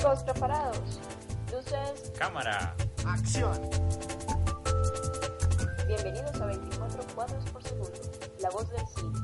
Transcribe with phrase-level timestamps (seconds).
[0.00, 0.98] Chicos, preparados.
[1.52, 2.10] Luces.
[2.18, 2.74] Cámara.
[3.04, 3.60] Acción.
[5.86, 7.92] Bienvenidos a 24 cuadros por segundo.
[8.40, 9.18] La voz del cine.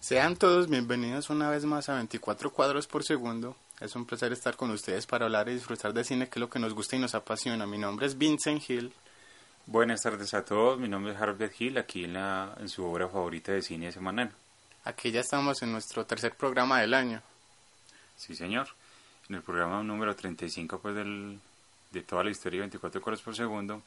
[0.00, 3.56] Sean todos bienvenidos una vez más a 24 cuadros por segundo.
[3.82, 6.48] Es un placer estar con ustedes para hablar y disfrutar de cine, que es lo
[6.48, 7.66] que nos gusta y nos apasiona.
[7.66, 8.92] Mi nombre es Vincent Hill.
[9.66, 13.08] Buenas tardes a todos, mi nombre es Herbert Hill, aquí en, la, en su obra
[13.08, 14.30] favorita de cine semanal.
[14.84, 17.22] Aquí ya estamos en nuestro tercer programa del año.
[18.16, 18.68] Sí, señor.
[19.28, 21.40] En el programa número 35 pues, del,
[21.90, 23.82] de toda la historia de 24 cuadros por segundo.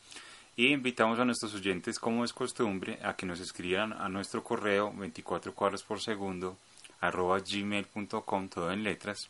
[0.58, 4.91] Y invitamos a nuestros oyentes, como es costumbre, a que nos escriban a nuestro correo
[4.94, 6.58] 24 cuadros por segundo
[7.00, 9.30] arroba gmail.com, todo en letras.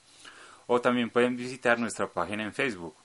[0.68, 2.96] O también pueden visitar nuestra página en Facebook,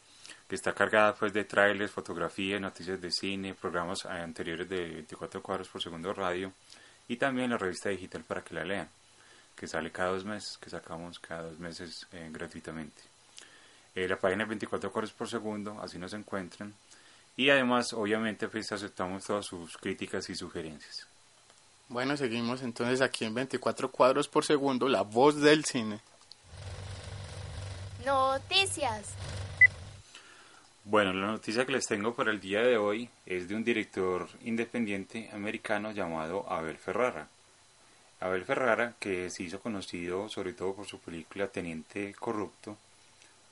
[0.48, 5.68] que está cargada pues de trailers, fotografías, noticias de cine, programas anteriores de 24 cuadros
[5.68, 6.52] por segundo radio
[7.06, 8.88] y también la revista digital para que la lean,
[9.56, 13.02] que sale cada dos meses, que sacamos cada dos meses eh, gratuitamente.
[13.94, 16.74] Eh, la página es 24 cuadros por segundo, así nos encuentran.
[17.36, 21.06] Y además, obviamente, pues aceptamos todas sus críticas y sugerencias.
[21.88, 26.00] Bueno, seguimos entonces aquí en 24 cuadros por segundo, la voz del cine.
[28.04, 29.14] Noticias.
[30.84, 34.28] Bueno, la noticia que les tengo para el día de hoy es de un director
[34.44, 37.28] independiente americano llamado Abel Ferrara.
[38.20, 42.76] Abel Ferrara, que se hizo conocido sobre todo por su película Teniente Corrupto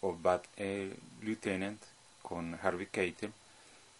[0.01, 1.83] o Bad eh, Lieutenant
[2.23, 3.33] con Harvey Keitel,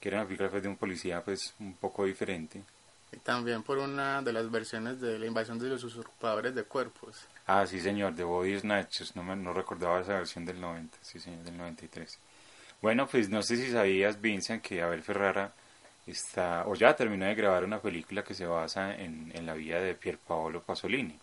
[0.01, 2.63] que era una película pues, de un policía pues un poco diferente.
[3.13, 7.27] Y también por una de las versiones de la invasión de los usurpadores de cuerpos.
[7.47, 11.19] Ah, sí señor, de Body Snatchers, no, me, no recordaba esa versión del 90, sí
[11.19, 12.19] señor, del 93.
[12.83, 15.53] Bueno, pues no sé si sabías, Vincent, que Abel Ferrara
[16.07, 19.81] está, o ya terminó de grabar una película que se basa en, en la vida
[19.81, 21.19] de Pierpaolo Pasolini.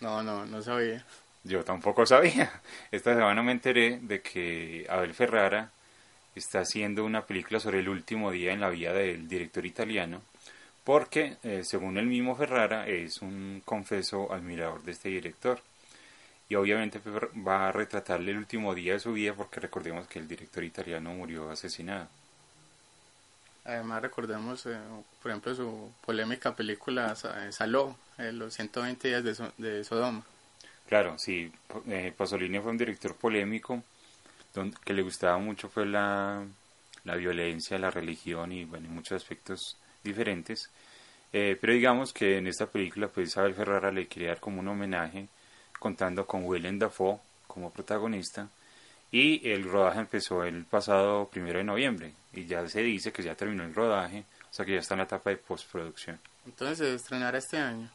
[0.00, 1.04] No, no, no sabía.
[1.44, 2.60] Yo tampoco sabía.
[2.90, 5.70] Esta semana me enteré de que Abel Ferrara
[6.34, 10.20] está haciendo una película sobre el último día en la vida del director italiano,
[10.86, 15.60] porque, eh, según el mismo Ferrara, es un confeso admirador de este director.
[16.48, 17.00] Y obviamente
[17.44, 21.12] va a retratarle el último día de su vida, porque recordemos que el director italiano
[21.12, 22.06] murió asesinado.
[23.64, 24.78] Además, recordemos, eh,
[25.20, 27.16] por ejemplo, su polémica película
[27.50, 30.22] Saló, eh, los 120 días de, so de Sodoma.
[30.88, 31.50] Claro, sí,
[31.88, 33.82] eh, Pasolini fue un director polémico,
[34.54, 36.44] donde, que le gustaba mucho fue la,
[37.02, 40.70] la violencia, la religión y bueno, muchos aspectos diferentes.
[41.32, 44.68] Eh, pero digamos que en esta película, pues Isabel Ferrara le quería dar como un
[44.68, 45.28] homenaje,
[45.78, 48.48] contando con Willem Dafoe como protagonista.
[49.12, 52.12] Y el rodaje empezó el pasado primero de noviembre.
[52.32, 54.98] Y ya se dice que ya terminó el rodaje, o sea que ya está en
[54.98, 56.18] la etapa de postproducción.
[56.46, 57.90] Entonces se estrenará este año.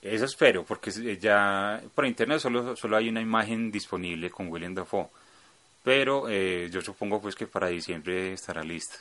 [0.00, 0.90] Eso espero, porque
[1.20, 5.08] ya por internet solo, solo hay una imagen disponible con Willem Dafoe.
[5.82, 8.96] Pero eh, yo supongo pues que para diciembre estará lista.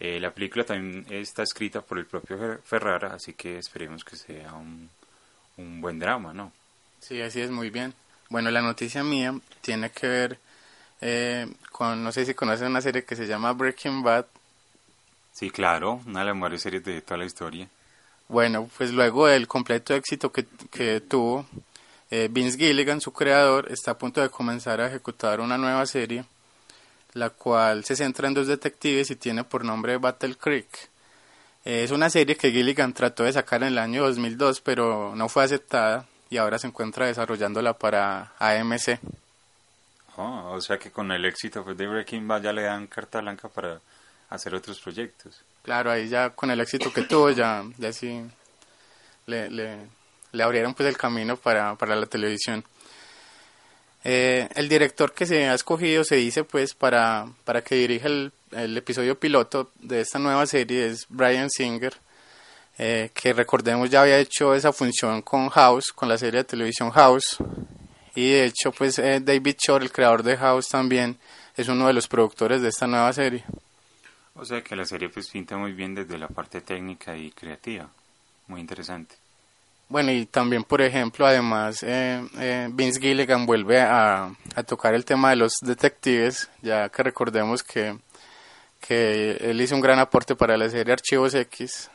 [0.00, 4.52] Eh, la película también está escrita por el propio Ferrara, así que esperemos que sea
[4.54, 4.90] un,
[5.56, 6.52] un buen drama, ¿no?
[7.00, 7.94] Sí, así es, muy bien.
[8.28, 10.38] Bueno, la noticia mía tiene que ver
[11.00, 14.26] eh, con, no sé si conocen una serie que se llama Breaking Bad.
[15.32, 17.68] Sí, claro, una de las mejores series de toda la historia.
[18.28, 21.46] Bueno, pues luego del completo éxito que, que tuvo,
[22.10, 26.24] eh, Vince Gilligan, su creador, está a punto de comenzar a ejecutar una nueva serie,
[27.14, 30.90] la cual se centra en dos detectives y tiene por nombre Battle Creek.
[31.64, 35.44] Es una serie que Gilligan trató de sacar en el año 2002, pero no fue
[35.44, 38.98] aceptada y ahora se encuentra desarrollándola para AMC.
[40.16, 43.20] Oh, o sea que con el éxito pues, de Breaking Bad ya le dan carta
[43.20, 43.80] blanca para
[44.28, 45.42] hacer otros proyectos.
[45.62, 48.22] Claro, ahí ya con el éxito que tuvo ya, ya sí
[49.26, 49.86] le, le,
[50.32, 52.64] le abrieron pues el camino para, para la televisión.
[54.04, 58.32] Eh, el director que se ha escogido se dice pues para, para que dirija el,
[58.50, 61.94] el episodio piloto de esta nueva serie es Brian Singer,
[62.78, 66.90] eh, que recordemos ya había hecho esa función con House, con la serie de televisión
[66.90, 67.36] House,
[68.14, 71.16] y de hecho pues eh, David Shore, el creador de House también,
[71.56, 73.44] es uno de los productores de esta nueva serie.
[74.34, 77.88] O sea que la serie pues pinta muy bien desde la parte técnica y creativa,
[78.48, 79.21] muy interesante.
[79.92, 85.04] Bueno, y también, por ejemplo, además, eh, eh, Vince Gilligan vuelve a, a, tocar el
[85.04, 87.98] tema de los detectives, ya que recordemos que,
[88.80, 91.90] que él hizo un gran aporte para la serie Archivos X,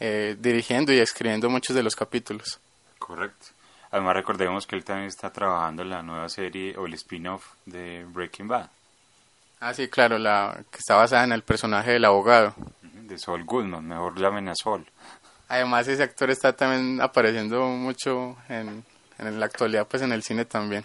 [0.00, 2.58] eh, dirigiendo y escribiendo muchos de los capítulos.
[2.98, 3.48] Correcto.
[3.90, 8.06] Además recordemos que él también está trabajando en la nueva serie o el spin-off de
[8.08, 8.70] Breaking Bad.
[9.60, 12.54] Ah, sí, claro, la que está basada en el personaje del abogado.
[12.80, 14.86] De Saul Goodman, mejor llamen a Saul.
[15.48, 18.84] Además ese actor está también apareciendo mucho en,
[19.18, 20.84] en la actualidad, pues en el cine también.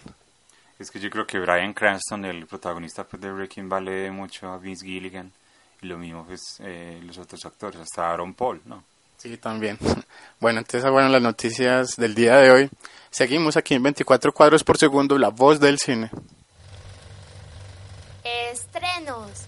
[0.78, 4.50] Es que yo creo que Brian Cranston, el protagonista pues, de Breaking Bad, le mucho
[4.50, 5.32] a Vince Gilligan.
[5.80, 8.84] Y lo mismo pues eh, los otros actores, hasta Aaron Paul, ¿no?
[9.16, 9.78] Sí, también.
[10.40, 12.70] Bueno, entonces fueron las noticias del día de hoy.
[13.10, 16.10] Seguimos aquí en 24 cuadros por segundo, la voz del cine.
[18.24, 19.46] Estrenos.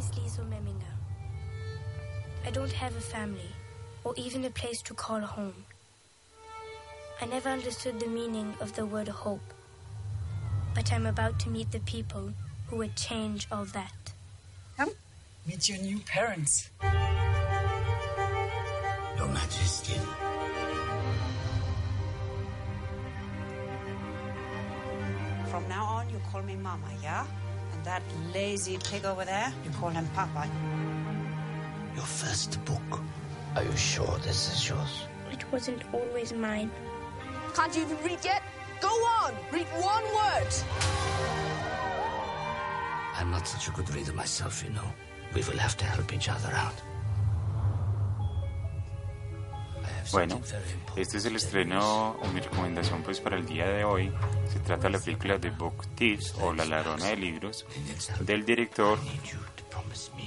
[0.00, 0.96] Is Liesel Memminger.
[2.46, 3.52] I don't have a family
[4.02, 5.66] or even a place to call home.
[7.20, 9.52] I never understood the meaning of the word hope.
[10.74, 12.32] But I'm about to meet the people
[12.68, 14.12] who would change all that.
[14.78, 14.92] Come,
[15.46, 16.70] meet your new parents.
[19.18, 20.00] Your Majesty.
[25.50, 27.26] From now on, you call me Mama, yeah?
[27.80, 28.02] And that
[28.34, 30.46] lazy pig over there, you call him Papa.
[31.96, 33.00] Your first book.
[33.56, 35.06] Are you sure this is yours?
[35.32, 36.70] It wasn't always mine.
[37.54, 38.42] Can't you even read yet?
[38.82, 40.52] Go on, read one word.
[43.16, 44.92] I'm not such a good reader myself, you know.
[45.34, 46.74] We will have to help each other out.
[50.12, 50.40] Bueno,
[50.96, 54.12] este es el estreno o mi recomendación pues para el día de hoy.
[54.52, 57.64] Se trata de la película The Book Thieves o La Ladrona de Libros
[58.20, 58.98] del director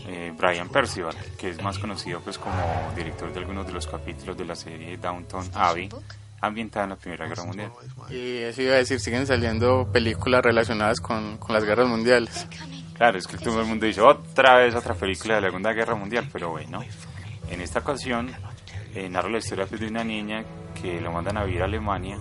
[0.07, 2.55] eh, Brian Percival, que es más conocido pues como
[2.95, 5.89] director de algunos de los capítulos de la serie Downton Abbey,
[6.41, 7.71] ambientada en la Primera Guerra Mundial.
[8.09, 12.47] Y eso iba a decir, siguen saliendo películas relacionadas con, con las guerras mundiales.
[12.93, 15.95] Claro, es que todo el mundo dice otra vez otra película de la Segunda Guerra
[15.95, 16.81] Mundial, pero bueno,
[17.49, 18.33] en esta ocasión
[18.95, 20.43] eh, narra la historia de una niña
[20.81, 22.17] que lo mandan a vivir a Alemania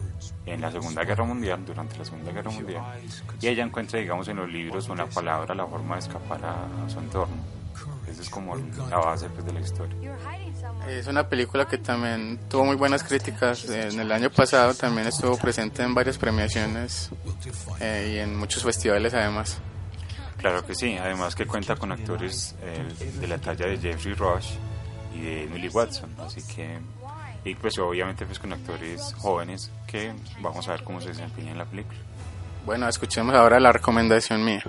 [0.46, 2.82] en la Segunda Guerra Mundial, durante la Segunda Guerra Mundial,
[3.40, 6.90] y ella encuentra, digamos, en los libros una palabra, la forma de escapar a, a
[6.90, 7.36] su entorno.
[8.08, 9.96] Esa es como la base pues, de la historia.
[10.88, 13.68] Es una película que también tuvo muy buenas críticas.
[13.70, 17.10] En el año pasado también estuvo presente en varias premiaciones
[17.80, 19.58] eh, y en muchos festivales además.
[20.36, 24.56] Claro que sí, además que cuenta con actores eh, de la talla de Jeffrey Rush
[25.14, 26.79] y de Emily Watson, así que
[27.44, 31.59] y pues obviamente pues con actores jóvenes que vamos a ver cómo se desempeñan en
[31.59, 31.99] la película.
[32.64, 34.62] Bueno, escuchemos ahora la recomendación mía.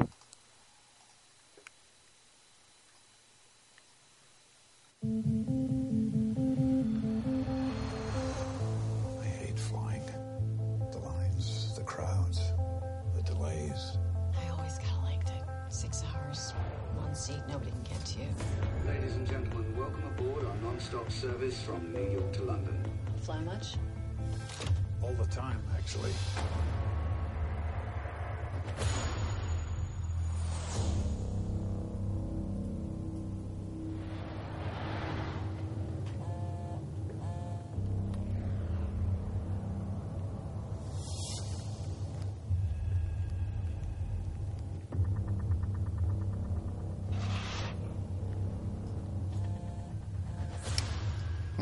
[21.65, 22.77] From New York to London.
[23.21, 23.75] Fly much?
[25.01, 26.11] All the time, actually.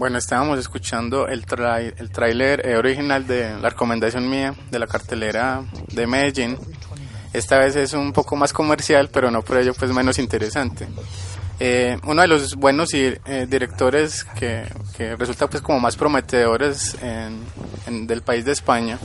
[0.02, 4.88] Bueno, estábamos escuchando el, trai- el tráiler eh, original de la recomendación mía de la
[4.88, 6.58] cartelera de Medellín.
[7.34, 10.88] Esta vez es un poco más comercial, pero no por ello pues menos interesante.
[11.60, 14.66] Eh, uno de los buenos eh, directores que,
[15.20, 16.98] resulta pues como más prometedores
[17.88, 18.98] del país de España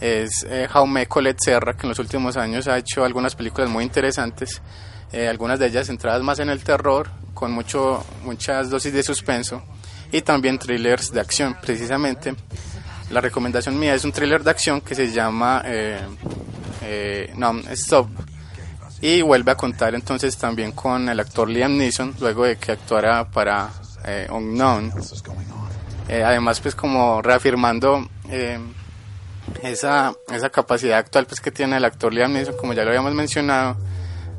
[0.00, 3.84] es eh, Jaume Collet Serra, que en los últimos años ha hecho algunas películas muy
[3.84, 4.60] interesantes,
[5.12, 9.62] eh, algunas de ellas centradas más en el terror, con mucho, muchas dosis de suspenso,
[10.12, 11.56] y también thrillers de acción.
[11.60, 12.34] Precisamente,
[13.10, 16.00] la recomendación mía es un thriller de acción que se llama eh,
[16.82, 18.08] eh, Non-Stop,
[19.00, 23.30] y vuelve a contar entonces también con el actor Liam Neeson, luego de que actuara
[23.30, 23.70] para
[24.04, 24.92] eh, Unknown.
[26.08, 28.08] Eh, además, pues como reafirmando...
[28.28, 28.58] eh,
[29.62, 33.14] esa, esa capacidad actual pues que tiene el actor Liam Neeson, como ya lo habíamos
[33.14, 33.76] mencionado,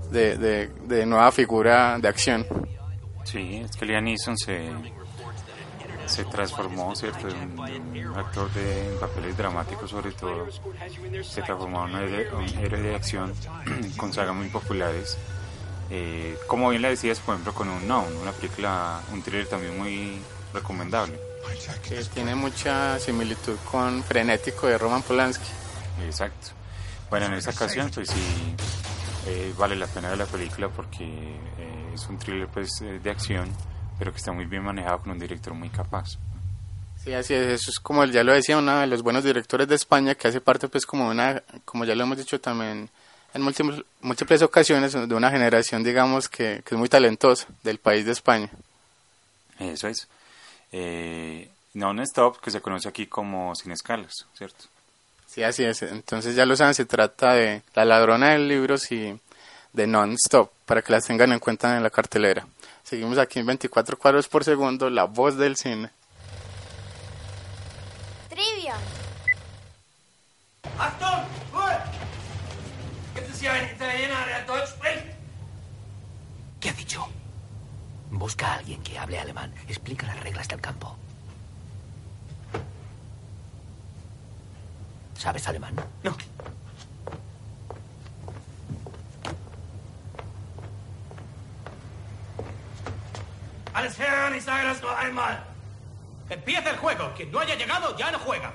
[0.09, 2.45] de, de, de nueva figura de acción.
[3.25, 4.69] Sí, es que Liam Neeson se,
[6.05, 7.27] se transformó, ¿cierto?
[7.27, 10.47] De un, actor de papeles dramáticos sobre todo,
[11.23, 12.03] se transformó en un
[12.59, 13.33] héroe, de acción
[13.97, 15.17] con sagas muy populares.
[15.89, 19.77] Eh, como bien le decías, por ejemplo, con un No, una película, un thriller también
[19.77, 20.19] muy
[20.53, 21.19] recomendable.
[21.87, 25.49] que tiene mucha similitud con Frenético de Roman Polanski.
[26.05, 26.49] Exacto.
[27.09, 28.55] Bueno, en esta ocasión, pues sí,
[29.27, 33.11] eh, vale la pena ver la película porque eh, es un thriller pues eh, de
[33.11, 33.49] acción,
[34.01, 36.17] pero que está muy bien manejado con un director muy capaz.
[37.03, 39.75] Sí, así es, eso es como ya lo decía uno de los buenos directores de
[39.75, 42.89] España que hace parte pues como una, como ya lo hemos dicho también
[43.35, 48.03] en múltiples, múltiples ocasiones de una generación digamos que, que es muy talentosa del país
[48.03, 48.49] de España.
[49.59, 50.07] Eso es.
[50.71, 54.65] Eh, Non-Stop, que se conoce aquí como Sin Escalas, ¿cierto?
[55.27, 55.83] Sí, así es.
[55.83, 59.15] Entonces ya lo saben, se trata de La ladrona de libros y
[59.73, 62.47] de Non-Stop, para que las tengan en cuenta en la cartelera.
[62.83, 65.89] Seguimos aquí en 24 cuadros por segundo, la voz del cine.
[68.29, 68.75] Trivia.
[70.77, 71.23] Achtung!
[71.53, 71.77] Ruhe!
[73.15, 75.05] Gibt es hier einen Italiener, der Deutsch spricht?
[76.59, 77.07] ¿Qué ha dicho?
[78.11, 79.53] Busca a alguien que hable alemán.
[79.67, 80.95] Explica las reglas del campo.
[85.17, 85.75] ¿Sabes alemán?
[86.03, 86.15] No.
[93.81, 95.41] Alles Herren, ich sage das nur einmal.
[96.29, 97.11] Empieza el juego.
[97.15, 98.53] Quien no haya llegado ya no juega.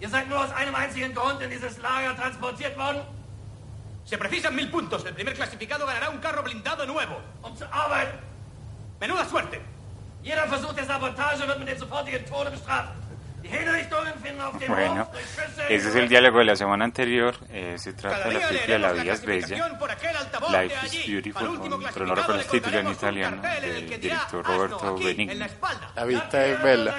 [0.00, 3.02] Ihr seid nur aus einem einzigen Grund in dieses Lager transportiert worden?
[4.06, 5.04] Se precisan mil puntos.
[5.04, 7.20] El primer clasificado ganará un carro blindado nuevo.
[7.42, 8.18] Um zu arbeiten.
[8.98, 9.60] Menuda suerte.
[10.22, 12.94] Jeder Versuch der Sabotage wird mit dem sofortigen Tode bestraft.
[14.68, 15.10] Bueno,
[15.68, 17.34] ese es el diálogo de la semana anterior.
[17.50, 19.68] eh, se trata de la película La vida es bella,
[20.50, 25.34] Life is Beautiful, con- pero no recuerdo el título en italiano, del director Roberto Benigni.
[25.94, 26.94] La vista es bella.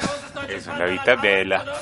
[0.49, 1.65] Eso, La vita es bella.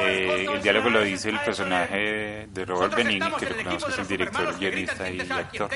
[0.00, 4.58] Eh, el diálogo lo dice el personaje de Robert Benigni, que que es el director,
[4.58, 5.70] guionista y actor.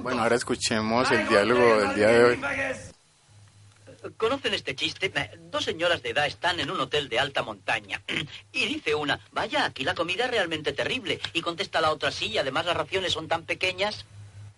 [0.00, 2.40] Bueno, ahora escuchemos el diálogo del día de hoy.
[4.16, 5.12] ¿Conocen este chiste?
[5.50, 8.02] Dos señoras de edad están en un hotel de alta montaña.
[8.52, 11.20] Y dice una, vaya, aquí la comida es realmente terrible.
[11.32, 14.04] Y contesta la otra, sí, además las raciones son tan pequeñas.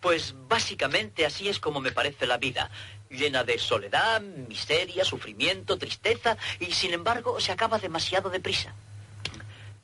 [0.01, 2.71] Pues básicamente así es como me parece la vida.
[3.09, 8.75] Llena de soledad, miseria, sufrimiento, tristeza, y sin embargo se acaba demasiado deprisa.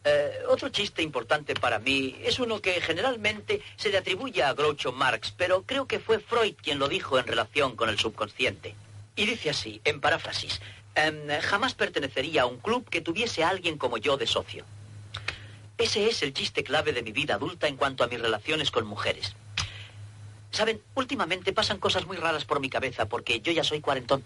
[0.05, 4.93] Eh, otro chiste importante para mí es uno que generalmente se le atribuye a Groucho
[4.93, 8.77] Marx, pero creo que fue Freud quien lo dijo en relación con el subconsciente.
[9.17, 10.61] Y dice así, en paráfrasis,
[10.95, 14.65] em, jamás pertenecería a un club que tuviese a alguien como yo de socio.
[15.79, 18.87] Ese es el chiste clave de mi vida adulta en cuanto a mis relaciones con
[18.87, 19.35] mujeres.
[20.51, 24.23] Saben, últimamente pasan cosas muy raras por mi cabeza porque yo ya soy cuarentón.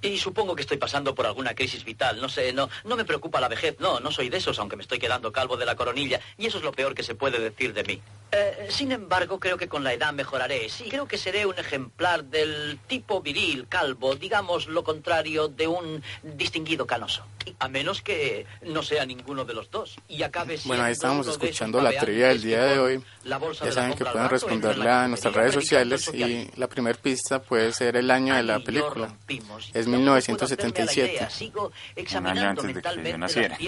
[0.00, 2.20] Y supongo que estoy pasando por alguna crisis vital.
[2.20, 3.76] No sé, no, no me preocupa la vejez.
[3.80, 6.20] No, no soy de esos, aunque me estoy quedando calvo de la coronilla.
[6.36, 8.00] Y eso es lo peor que se puede decir de mí.
[8.30, 10.68] Eh, sin embargo, creo que con la edad mejoraré.
[10.68, 16.02] Sí, creo que seré un ejemplar del tipo viril, calvo, digamos lo contrario de un
[16.22, 17.24] distinguido canoso.
[17.58, 19.96] A menos que no sea ninguno de los dos.
[20.08, 23.04] Y acabe Bueno, ahí estábamos escuchando la trivia del día de hoy.
[23.24, 25.54] la bolsa Ya de la saben que pueden rato entran responderle la a nuestras redes
[25.54, 29.16] el sociales y la primera pista puede ser el año de la película.
[29.74, 31.28] Es 1977.
[31.30, 31.72] Sigo
[32.16, 33.58] Un año antes de que yo naciera.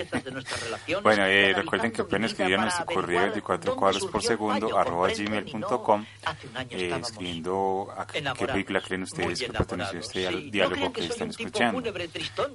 [1.03, 4.07] Bueno, eh, recuerden que pueden vida escribir a para nuestro correo averiguar 24 dónde cuadros
[4.07, 9.41] por el segundo arroba gmail.com hace un año eh, escribiendo a qué película creen ustedes
[9.41, 11.83] que perteneció a enamorados, este diálogo que están escuchando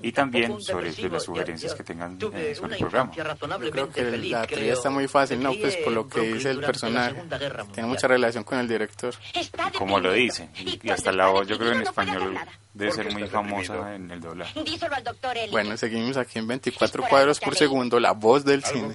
[0.02, 1.15] y también sobre depresivo.
[1.16, 3.12] Las sugerencias que tengan eh, sobre el programa.
[3.14, 4.74] Yo creo que feliz, la creo.
[4.74, 5.54] está muy fácil, ¿no?
[5.54, 7.24] Pues por lo que dice el personaje.
[7.74, 9.14] Tiene mucha relación con el director.
[9.78, 12.38] Como lo dice, y, y hasta la voz yo creo en español
[12.74, 14.64] debe ser muy famosa en el doblaje.
[15.52, 18.94] Bueno, seguimos aquí en 24 cuadros por segundo, la voz del cine.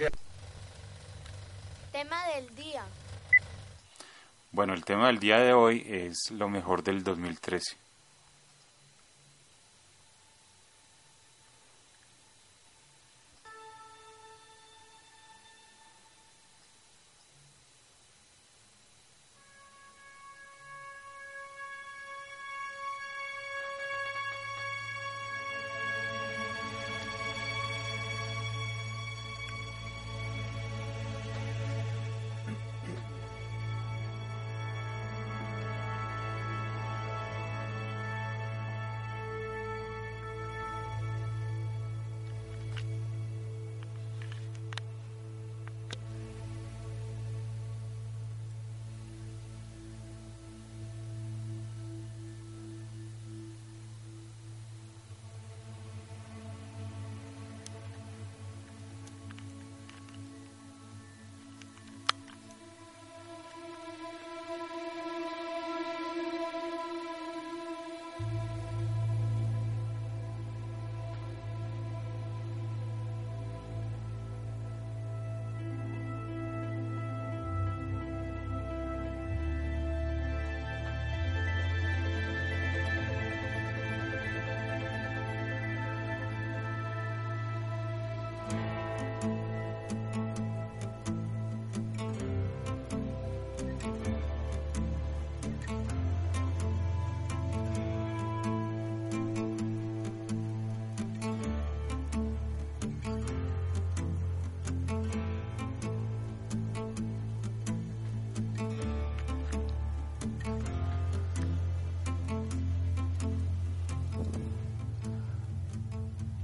[1.93, 2.85] Tema del día.
[4.53, 7.77] Bueno, el tema del día de hoy es lo mejor del 2013.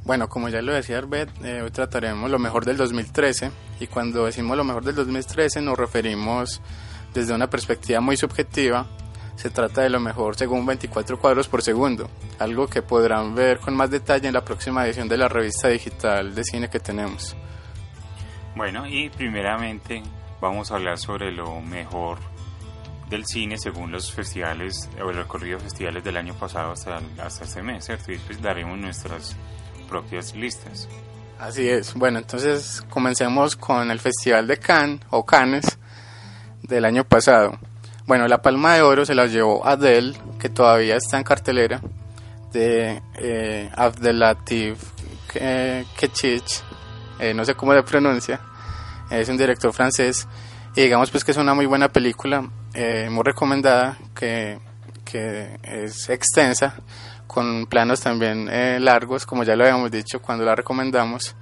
[0.07, 4.27] Bueno, como ya lo decía Arbet, eh, hoy trataremos lo mejor del 2013 y cuando
[4.27, 6.63] decimos lo mejor del 2013 nos referimos
[7.13, 8.87] desde una perspectiva muy subjetiva.
[9.35, 12.09] Se trata de lo mejor según 24 cuadros por segundo,
[12.39, 16.37] algo que podrán ver con más detalle en la próxima edición de la revista digital
[16.37, 17.37] de cine que tenemos.
[18.55, 20.05] Bueno, y primeramente
[20.41, 22.19] vamos a hablar sobre lo mejor
[23.11, 27.45] del cine según los festivales o el recorrido de festivales del año pasado hasta, hasta
[27.45, 28.13] este mes, ¿cierto?
[28.13, 29.37] Y después daremos nuestras
[29.89, 30.89] propias listas.
[31.39, 31.95] Así es.
[31.95, 35.79] Bueno, entonces comencemos con el Festival de Cannes o Cannes
[36.63, 37.59] del año pasado.
[38.07, 41.81] Bueno, la Palma de Oro se la llevó Adele, que todavía está en cartelera,
[42.53, 44.79] de eh, Abdelatif
[45.97, 46.63] Kechich,
[47.19, 48.41] eh, no sé cómo le pronuncia,
[49.11, 50.27] es un director francés,
[50.75, 54.59] y digamos pues que es una muy buena película, eh, muy recomendada, que,
[55.05, 56.77] que es extensa,
[57.27, 61.35] con planos también eh, largos, como ya lo habíamos dicho cuando la recomendamos,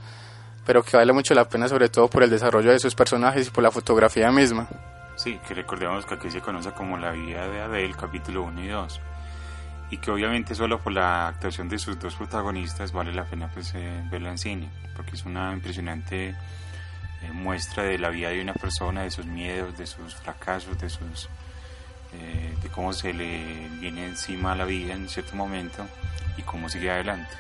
[0.65, 3.51] pero que vale mucho la pena sobre todo por el desarrollo de sus personajes y
[3.51, 4.69] por la fotografía misma.
[5.17, 8.69] Sí, que recordemos que aquí se conoce como la vida de Adele, capítulo 1 y
[8.69, 9.01] 2.
[9.91, 13.73] Y que obviamente solo por la actuación de sus dos protagonistas vale la pena pues,
[13.75, 18.55] eh, verla en cine, porque es una impresionante eh, muestra de la vida de una
[18.55, 21.29] persona, de sus miedos, de sus fracasos, de sus
[22.21, 25.87] eh, de cómo se le viene encima la vida en cierto momento
[26.37, 27.31] y cómo sigue adelante.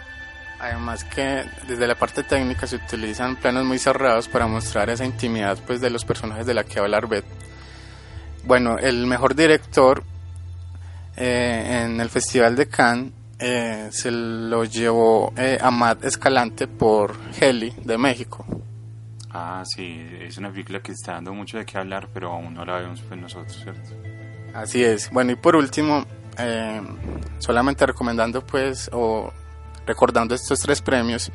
[0.60, 5.58] Además que desde la parte técnica se utilizan planos muy cerrados para mostrar esa intimidad
[5.66, 7.24] pues de los personajes de la que habla Arbet.
[8.44, 10.04] Bueno, el mejor director
[11.16, 17.72] eh, en el Festival de Cannes eh, se lo llevó eh, Amad Escalante por Heli
[17.84, 18.46] de México.
[19.30, 22.64] Ah, sí, es una película que está dando mucho de qué hablar, pero aún no
[22.64, 24.13] la vemos pues nosotros, ¿cierto?
[24.54, 25.10] Así es.
[25.10, 26.04] Bueno, y por último,
[26.38, 26.80] eh,
[27.38, 29.32] solamente recomendando pues o
[29.84, 31.30] recordando estos tres premios,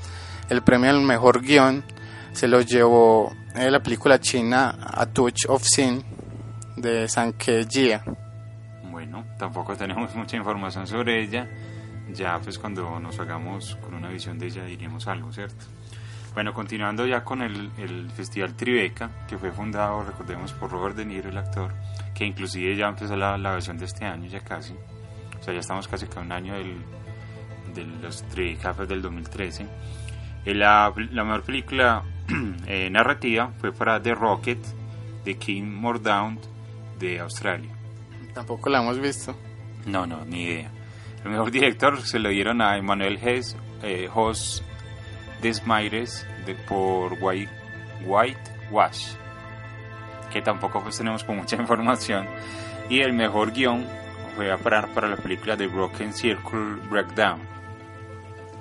[0.50, 1.84] el premio al mejor guion
[2.32, 6.02] se lo llevó eh, la película china A Touch of Sin
[6.78, 8.04] de Sanke Jia.
[8.90, 11.50] Bueno, tampoco tenemos mucha información sobre ella.
[12.14, 15.66] Ya pues cuando nos hagamos con una visión de ella diremos algo, ¿cierto?
[16.34, 21.06] Bueno, continuando ya con el, el Festival Tribeca, que fue fundado, recordemos, por Robert De
[21.06, 21.74] Niro, el actor,
[22.20, 24.74] que inclusive ya empezó la, la versión de este año, ya casi.
[25.40, 26.76] O sea, ya estamos casi a un año del,
[27.74, 29.66] de los Tribeca pues, del 2013.
[30.44, 32.04] Eh, la, la mejor película
[32.68, 34.60] eh, narrativa fue para The Rocket,
[35.24, 36.44] de Kim Mordaunt,
[37.00, 37.72] de Australia.
[38.34, 39.34] Tampoco la hemos visto.
[39.86, 40.72] No, no, ni idea.
[41.24, 44.62] El mejor director se lo dieron a Emmanuel Hess, eh, Jos
[45.42, 47.52] Desmaires de, por White,
[48.06, 49.14] White Wash,
[50.32, 52.28] que tampoco pues tenemos con mucha información.
[52.90, 53.86] Y el mejor guion
[54.36, 57.40] fue a parar para la película The Broken Circle Breakdown.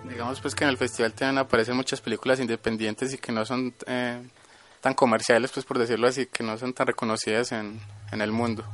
[0.08, 3.74] Digamos pues que en el festival también aparecen muchas películas independientes y que no son
[3.86, 4.20] eh,
[4.80, 8.64] tan comerciales, pues por decirlo así, que no son tan reconocidas en, en el mundo.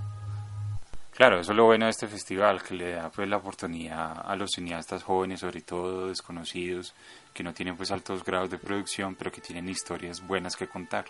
[1.16, 4.35] Claro, eso es lo bueno de este festival, que le da pues la oportunidad a
[4.35, 6.92] los cineastas jóvenes, sobre todo desconocidos,
[7.33, 11.04] que no tienen pues altos grados de producción, pero que tienen historias buenas que contar.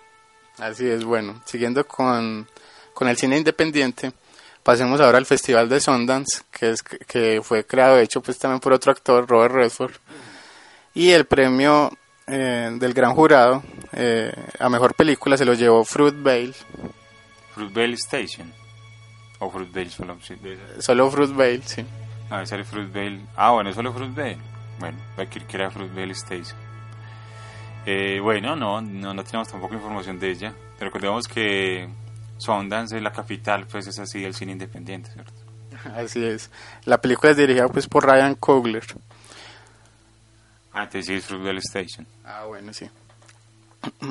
[0.58, 2.48] Así es, bueno, siguiendo con,
[2.92, 4.12] con el cine independiente,
[4.62, 8.60] pasemos ahora al Festival de Sundance, que, es, que fue creado, de hecho, pues también
[8.60, 9.94] por otro actor, Robert Redford,
[10.94, 11.90] y el premio
[12.26, 13.62] eh, del gran jurado
[13.92, 16.54] eh, a mejor película se lo llevó Fruitvale.
[17.54, 18.52] Fruitvale Station.
[19.40, 20.18] O Fruitvale solo.
[20.22, 20.34] Sí,
[20.78, 21.84] Solo Fruitvale, sí.
[22.30, 23.20] A ver, sale Fruitvale.
[23.36, 24.38] Ah, bueno, solo Fruitvale.
[24.78, 26.63] Bueno, va a querer que era Fruitvale Station.
[27.86, 30.54] Eh, bueno, no, no, no tenemos tampoco información de ella.
[30.78, 31.88] Pero recordemos que
[32.38, 35.32] Sundance es la capital, pues es así del cine independiente, ¿cierto?
[35.94, 36.50] Así es.
[36.84, 38.84] La película es dirigida pues por Ryan Coogler.
[40.72, 42.06] Antes sí es Fruitvale Station.
[42.24, 42.88] Ah, bueno, sí.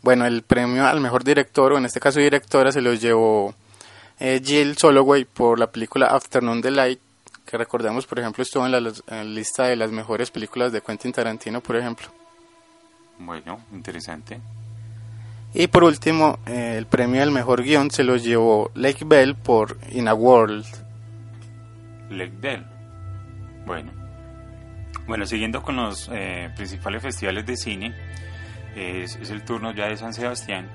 [0.00, 3.52] Bueno, el premio al mejor director, o en este caso directora, se lo llevó
[4.20, 7.00] eh, Jill Soloway por la película Afternoon Delight,
[7.44, 10.82] que recordemos, por ejemplo, estuvo en la, en la lista de las mejores películas de
[10.82, 12.06] Quentin Tarantino, por ejemplo.
[13.18, 14.40] Bueno, interesante.
[15.54, 19.78] Y por último, eh, el premio al mejor guion se lo llevó Lake Bell por
[19.92, 20.66] In a World.
[22.10, 22.64] Lake Bell.
[23.66, 23.90] Bueno.
[25.06, 27.94] Bueno, siguiendo con los eh, principales festivales de cine,
[28.76, 30.68] es, es el turno ya de San Sebastián.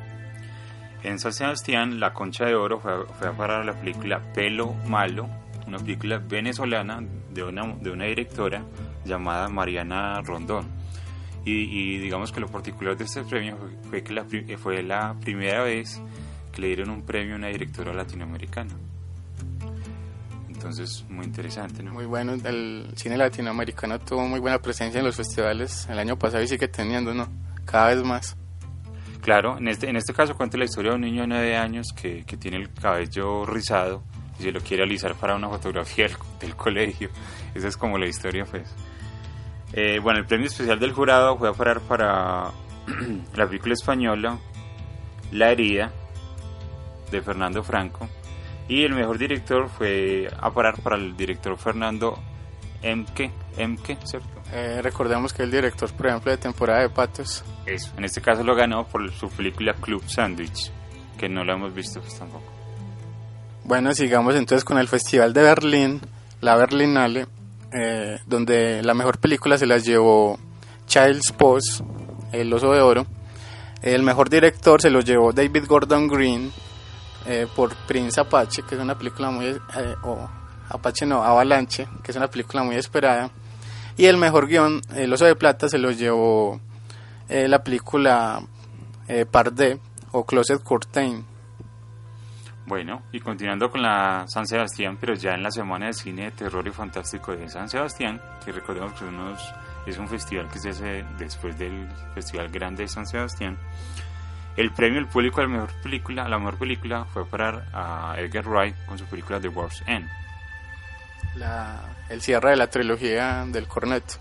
[1.04, 4.74] En San Sebastián, la Concha de Oro fue, a- fue a parar la película Pelo
[4.88, 5.30] Malo,
[5.68, 7.02] una película venezolana
[7.32, 8.64] de una, de una directora
[9.06, 10.66] llamada Mariana Rondón.
[11.46, 13.58] Y, y digamos que lo particular de este premio
[13.90, 16.02] fue, que la, eh, fue la primera vez
[16.52, 18.74] que le dieron un premio a una directora latinoamericana.
[20.48, 21.92] Entonces, muy interesante, ¿no?
[21.92, 26.42] Muy bueno, el cine latinoamericano tuvo muy buena presencia en los festivales el año pasado
[26.42, 27.28] y sigue teniendo, ¿no?
[27.66, 28.38] Cada vez más.
[29.22, 31.88] Claro, en este, en este caso cuenta la historia de un niño de 9 años
[31.94, 34.04] que, que tiene el cabello rizado
[34.40, 37.10] y se lo quiere alisar para una fotografía del, del colegio.
[37.54, 38.64] Esa es como la historia, pues.
[39.74, 42.52] Eh, bueno, el premio especial del jurado fue a parar para
[43.36, 44.38] la película española
[45.32, 45.92] La herida
[47.10, 48.08] de Fernando Franco
[48.68, 52.18] y el mejor director fue a parar para el director Fernando
[52.82, 54.30] Emke, Emke, ¿cierto?
[54.52, 57.44] Eh, recordemos que el director, por ejemplo, de temporada de Patos.
[57.66, 60.72] Eso, en este caso lo ganó por su película Club Sandwich,
[61.18, 62.44] que no la hemos visto pues tampoco.
[63.64, 66.02] Bueno, sigamos entonces con el Festival de Berlín,
[66.42, 67.28] la Berlinale,
[67.74, 70.38] eh, donde la mejor película se las llevó
[70.86, 71.84] Child's Pose,
[72.32, 73.06] El Oso de Oro.
[73.82, 76.52] El mejor director se lo llevó David Gordon Green
[77.26, 79.48] eh, por Prince Apache, que es una película muy...
[79.48, 79.96] Eh,
[80.70, 83.30] Apache no, Avalanche, que es una película muy esperada.
[83.98, 86.60] Y el mejor guion, El Oso de Plata, se lo llevó
[87.30, 88.42] eh, la película
[89.32, 89.80] Pardé
[90.12, 91.33] o Closet Curtain.
[92.66, 96.32] Bueno, y continuando con la San Sebastián, pero ya en la semana de cine de
[96.32, 99.54] terror y fantástico de San Sebastián, que recordemos que unos,
[99.86, 103.58] es un festival que se hace después del Festival Grande de San Sebastián.
[104.56, 108.16] El premio del público a la mejor película, a la mejor película fue para a
[108.18, 110.08] Edgar Wright con su película The World's End.
[111.36, 114.16] La, el cierre de la trilogía del corneto.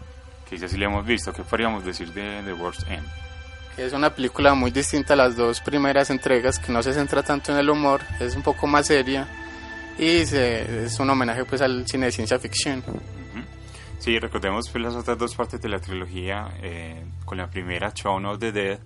[0.48, 3.21] Que ya sí le hemos visto, ¿qué podríamos decir de The World's End?
[3.76, 7.52] Es una película muy distinta a las dos primeras entregas, que no se centra tanto
[7.52, 9.26] en el humor, es un poco más seria
[9.98, 12.82] y se, es un homenaje pues al cine de ciencia ficción.
[13.98, 18.26] Sí, recordemos pues, las otras dos partes de la trilogía, eh, con la primera Shaun
[18.26, 18.78] of the Dead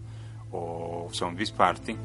[0.53, 1.97] o Zombies Party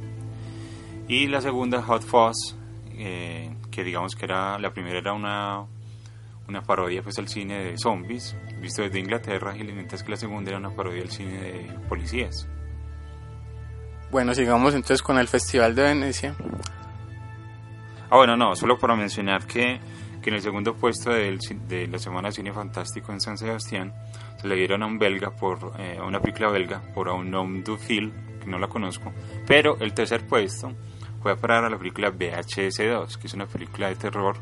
[1.08, 2.56] y la segunda Hot Fuzz,
[2.94, 5.66] eh, que digamos que era la primera era una
[6.48, 10.50] una parodia pues al cine de zombies visto desde Inglaterra y mientras que la segunda
[10.50, 12.48] era una parodia del cine de policías.
[14.12, 16.36] Bueno, sigamos entonces con el Festival de Venecia.
[18.10, 19.80] Ah, bueno, no, solo para mencionar que,
[20.22, 23.94] que en el segundo puesto del, de la Semana de Cine Fantástico en San Sebastián
[24.36, 27.32] se le dieron a un belga, por eh, a una película belga, por a un
[27.32, 29.14] nom du film, que no la conozco,
[29.48, 30.74] pero el tercer puesto
[31.22, 34.36] fue a parar a la película VHS2, que es una película de terror,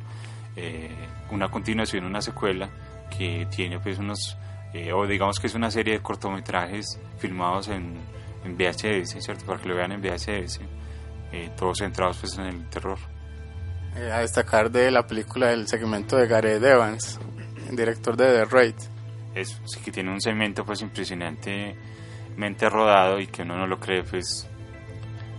[0.55, 0.89] eh,
[1.29, 2.71] una continuación, una secuela,
[3.15, 4.35] que tiene pues unos,
[4.73, 7.99] eh, o digamos que es una serie de cortometrajes filmados en
[8.43, 9.45] en VHS, ¿cierto?
[9.45, 10.59] Para que lo vean en VHS,
[11.31, 12.97] eh, todos centrados pues en el terror.
[13.95, 17.19] Eh, a destacar de la película del segmento de Gareth Evans,
[17.69, 18.75] el director de The Raid.
[19.35, 24.03] Eso, sí que tiene un segmento pues impresionantemente rodado y que uno no lo cree
[24.03, 24.47] pues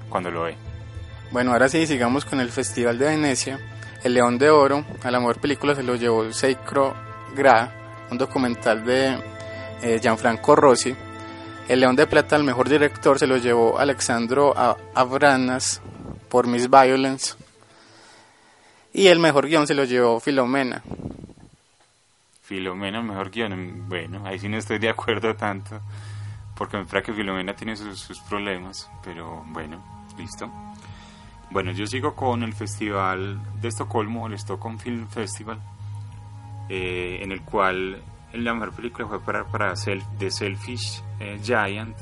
[0.08, 0.56] cuando lo ve.
[1.30, 3.58] Bueno, ahora sí, sigamos con el Festival de Venecia.
[4.02, 6.94] El León de Oro, a la mejor película se lo llevó Seikro
[7.36, 9.18] Gra, un documental de
[9.82, 10.94] eh, Gianfranco Rossi,
[11.70, 14.52] el León de Plata al mejor director se lo llevó Alexandro
[14.92, 15.80] Abranas
[16.28, 17.37] por Miss Violence.
[18.92, 20.83] Y el mejor guion se lo llevó Filomena.
[22.42, 23.88] Filomena, mejor guion.
[23.88, 25.80] Bueno, ahí sí no estoy de acuerdo tanto.
[26.56, 28.90] Porque me parece que Filomena tiene sus, problemas.
[29.04, 30.50] Pero bueno, listo.
[31.52, 35.61] Bueno, yo sigo con el Festival de Estocolmo, el Stockholm Film Festival.
[36.68, 38.02] Eh, en el cual
[38.33, 39.74] la mejor película fue para, para
[40.18, 41.96] The Selfish eh, Giant,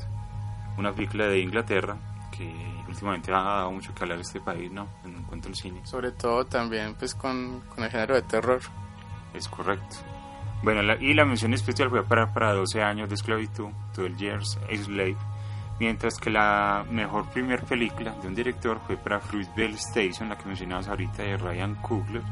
[0.77, 1.97] una película de Inglaterra
[2.35, 2.51] que
[2.87, 4.87] últimamente ha dado mucho que hablar de este país, ¿no?
[5.03, 5.81] En cuanto al cine.
[5.85, 8.61] Sobre todo también pues con, con el género de terror.
[9.33, 9.97] Es correcto.
[10.63, 14.57] Bueno, la, y la mención especial fue para, para 12 años de esclavitud, 12 Years
[14.69, 15.17] a Slave,
[15.79, 20.45] mientras que la mejor primer película de un director fue para Fruitvale Station, la que
[20.47, 22.23] mencionabas ahorita, de Ryan Coogler,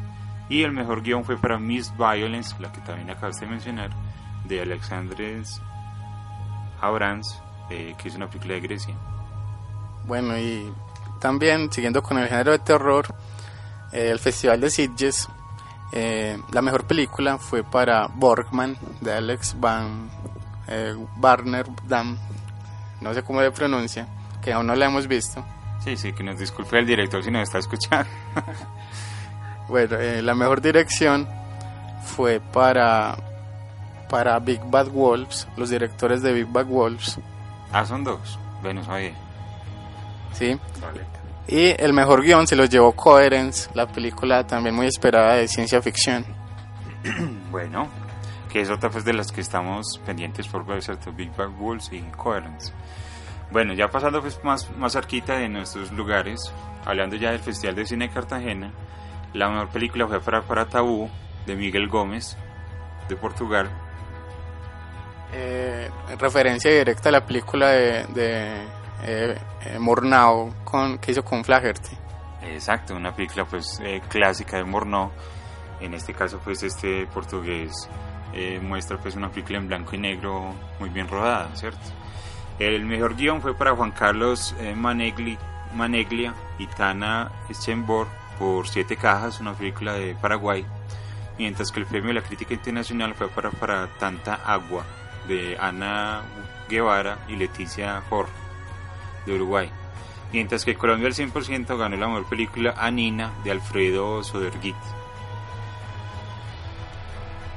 [0.50, 3.92] y el mejor guion fue para Miss Violence, la que también acabaste de mencionar,
[4.46, 5.62] de Alexandres
[6.82, 8.96] Abrams, eh, que es una película de Grecia.
[10.06, 10.72] Bueno, y
[11.20, 13.08] también siguiendo con el género de terror,
[13.92, 15.28] eh, el Festival de Sitges,
[15.92, 20.10] eh, la mejor película fue para Borgman, de Alex Van
[21.16, 22.18] Barner Dam,
[23.00, 24.06] no sé cómo se pronuncia,
[24.42, 25.46] que aún no la hemos visto.
[25.82, 28.10] Sí, sí, que nos disculpe el director si nos está escuchando.
[29.68, 31.28] Bueno, la mejor dirección
[32.06, 33.18] fue para,
[34.08, 37.20] para Big Bad Wolves, los directores de Big Bad Wolves.
[37.72, 38.40] Ah, son dos.
[38.62, 39.14] Bueno, sabía.
[40.34, 40.58] Sí.
[40.82, 41.02] Vale.
[41.48, 45.82] Y el mejor guion se los llevó Coherence, la película también muy esperada de ciencia
[45.82, 46.26] ficción.
[47.52, 47.88] bueno,
[48.52, 51.14] que es otra pues, de las que estamos pendientes por ver, ¿cierto?
[51.14, 52.74] Big Bad Wolves y Coherence.
[53.50, 56.52] Bueno, ya pasando pues, más, más cerquita de nuestros lugares,
[56.86, 58.74] hablando ya del Festival de Cine de Cartagena,
[59.34, 61.10] la mejor película fue para, para Tabú,
[61.46, 62.38] de Miguel Gómez,
[63.08, 63.70] de Portugal.
[65.34, 68.64] Eh, referencia directa a la película de, de
[69.04, 71.98] eh, eh, con, que hizo con Flaherty.
[72.44, 75.12] Exacto, una película pues clásica de Murnau.
[75.82, 77.90] En este caso pues este portugués
[78.62, 81.80] muestra pues una película en blanco y negro muy bien rodada, ¿cierto?
[82.60, 85.38] El mejor guion fue para Juan Carlos Manegli,
[85.74, 88.08] Maneglia y Tana Schembor
[88.40, 90.66] por Siete Cajas, una película de Paraguay,
[91.38, 94.86] mientras que el premio de la crítica internacional fue para Tanta Agua
[95.28, 96.24] de Ana
[96.70, 98.28] Guevara y Leticia For
[99.26, 99.70] de Uruguay.
[100.32, 104.76] Mientras que Colombia al 100% ganó la mejor película Anina de Alfredo Soderguit.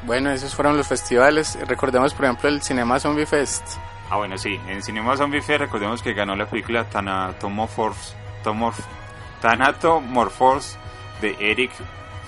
[0.03, 1.59] Bueno, esos fueron los festivales.
[1.67, 3.65] Recordemos, por ejemplo, el Cinema Zombie Fest.
[4.09, 8.81] Ah, bueno, sí, en Cinema Zombie Fest recordemos que ganó la película Thanatomorphos, Tomorph,
[9.41, 10.79] Thanatomorphos
[11.21, 11.71] de Eric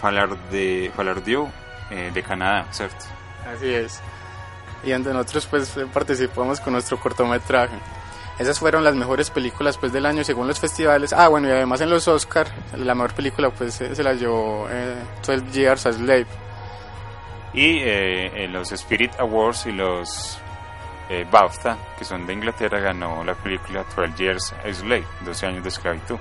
[0.01, 1.51] Falarde, Falardieu
[1.91, 3.05] eh, de Canadá, ¿cierto?
[3.53, 4.01] Así es.
[4.85, 7.77] Y entre nosotros pues participamos con nuestro cortometraje.
[8.39, 11.13] Esas fueron las mejores películas pues del año según los festivales.
[11.13, 14.67] Ah, bueno, y además en los Oscar, la mejor película pues se, se la llevó
[14.71, 16.27] eh, 12 Years a Slave.
[17.55, 20.39] Y eh, en los Spirit Awards y los
[21.11, 25.63] eh, BAFTA, que son de Inglaterra, ganó la película 12 Years a Slave, 12 años
[25.63, 26.17] de esclavitud.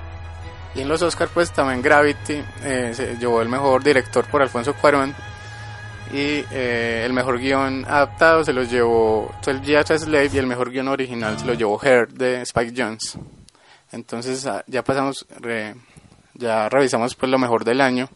[0.74, 4.74] Y en los Oscar pues también Gravity eh, se llevó el mejor director por Alfonso
[4.74, 5.14] Cuarón
[6.12, 10.46] y eh, el mejor guion adaptado se lo llevó 12 Years a Slave y el
[10.46, 13.16] mejor guion original se lo llevó Hair de Spike Jones.
[13.92, 15.74] Entonces ah, ya pasamos, re-
[16.34, 18.08] ya revisamos pues lo mejor del año.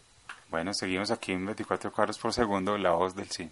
[0.49, 3.49] Bueno, seguimos aquí en 24 cuadros por segundo, la voz del sí.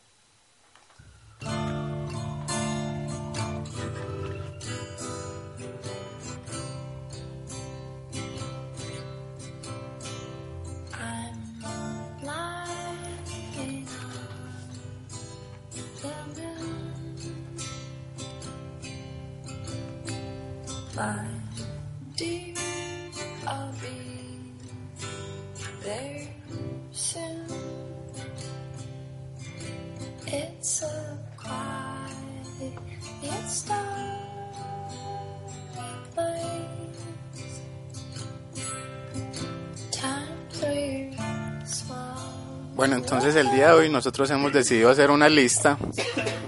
[42.76, 45.78] Bueno, entonces el día de hoy nosotros hemos decidido hacer una lista.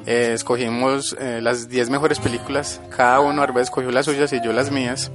[0.08, 2.80] Eh, escogimos eh, las 10 mejores películas.
[2.96, 5.12] Cada uno Arbe escogió las suyas y yo las mías.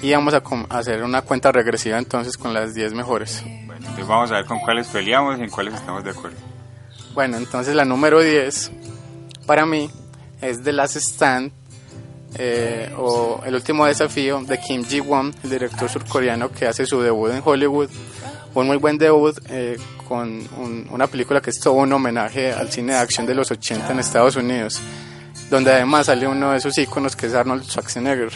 [0.00, 3.44] Y vamos a hacer una cuenta regresiva entonces con las 10 mejores.
[3.66, 6.38] Bueno, entonces vamos a ver con cuáles peleamos y en cuáles estamos de acuerdo.
[7.12, 8.72] Bueno, entonces la número 10
[9.46, 9.90] para mí
[10.40, 11.52] es The Last Stand
[12.38, 17.32] eh, o El último desafío de Kim Ji-won, el director surcoreano que hace su debut
[17.32, 17.90] en Hollywood.
[18.54, 22.70] Un muy buen debut eh, con un- una película que es todo un homenaje al
[22.70, 24.80] cine de acción de los 80 en Estados Unidos,
[25.48, 28.30] donde además sale uno de sus íconos que es Arnold Schwarzenegger.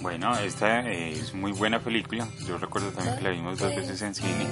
[0.00, 2.28] Bueno, esta eh, es muy buena película.
[2.46, 4.46] Yo recuerdo también que la vimos dos veces en cine.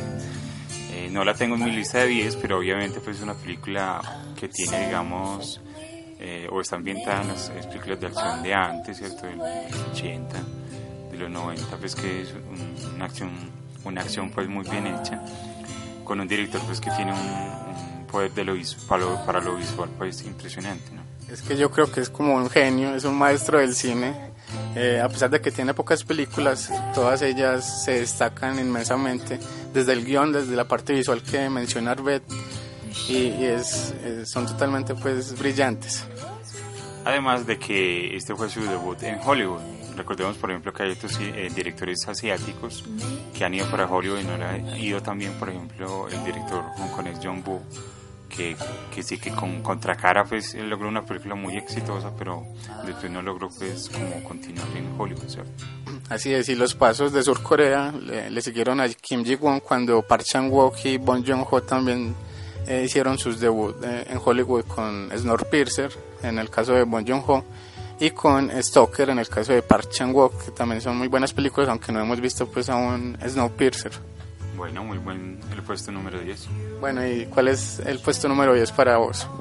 [0.92, 4.00] Eh, no la tengo en mi lista de 10, pero obviamente pues es una película
[4.38, 5.60] que tiene, digamos,
[6.18, 9.26] eh, o está ambientada en las películas de acción de antes, ¿cierto?
[9.26, 9.40] Del
[9.92, 10.36] 80,
[11.12, 13.30] de los 90, pues que es un- una acción,
[13.86, 15.22] una acción pues muy bien hecha,
[16.04, 17.18] con un director pues que tiene un,
[18.00, 18.54] un poder de lo
[18.88, 21.02] para, lo, para lo visual pues impresionante, ¿no?
[21.32, 24.14] Es que yo creo que es como un genio, es un maestro del cine.
[24.76, 29.40] Eh, a pesar de que tiene pocas películas, todas ellas se destacan inmensamente,
[29.74, 32.22] desde el guion, desde la parte visual que menciona Arbet,
[33.08, 36.04] y, y es, eh, son totalmente pues brillantes.
[37.04, 39.60] Además de que este fue su debut en Hollywood.
[39.96, 42.84] Recordemos, por ejemplo, que hay otros eh, directores asiáticos
[43.36, 47.18] que han ido para Hollywood y no ha ido también, por ejemplo, el director hongkonés
[47.22, 47.62] John Woo,
[48.28, 52.44] que, sí que con Contracara pues logró una película muy exitosa, pero
[52.84, 55.64] después no logró pues como continuar en Hollywood, ¿cierto?
[56.08, 60.24] Así es, y los pasos de Sur Corea le, siguieron a Kim Ji-won cuando Park
[60.24, 62.14] Chan-wook y Bong Joon-ho también
[62.66, 65.90] eh, hicieron sus debut eh, en Hollywood con Snowpiercer,
[66.22, 67.44] en el caso de Bong Joon-ho,
[67.98, 71.68] y con Stalker, en el caso de Park Chan-wook, que también son muy buenas películas,
[71.68, 73.92] aunque no hemos visto pues aún Snowpiercer.
[74.56, 76.48] Bueno, muy buen el puesto número 10.
[76.80, 79.26] Bueno, ¿y cuál es el puesto número 10 para vos?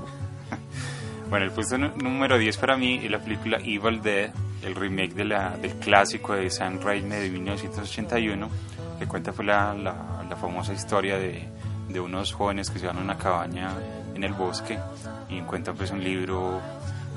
[1.27, 4.29] Bueno, el puesto número 10 para mí es la película Evil Dead,
[4.61, 8.47] el remake de la, del clásico de Sam Raimi de 1981,
[8.99, 11.49] que cuenta fue la, la, la famosa historia de,
[11.89, 13.71] de unos jóvenes que se van a una cabaña
[14.13, 14.77] en el bosque
[15.29, 16.61] y encuentran pues un libro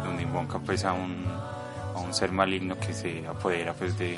[0.02, 1.24] donde invocan pues a un,
[1.94, 4.16] a un ser maligno que se apodera pues de,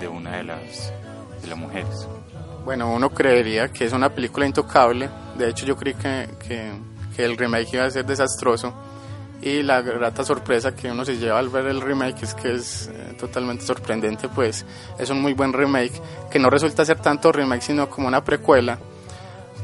[0.00, 0.92] de una de las,
[1.40, 2.08] de las mujeres.
[2.64, 5.08] Bueno, uno creería que es una película intocable.
[5.36, 8.72] De hecho, yo creí que, que, el remake iba a ser desastroso.
[9.40, 12.86] Y la grata sorpresa que uno se lleva al ver el remake es que es
[12.86, 14.64] eh, totalmente sorprendente, pues
[14.96, 18.78] es un muy buen remake, que no resulta ser tanto remake, sino como una precuela,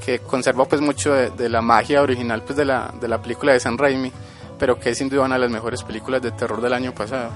[0.04, 3.52] que conserva pues mucho de, de la magia original pues de la, de la película
[3.52, 4.10] de San Raimi,
[4.58, 7.30] pero que es sin duda una de las mejores películas de terror del año pasado.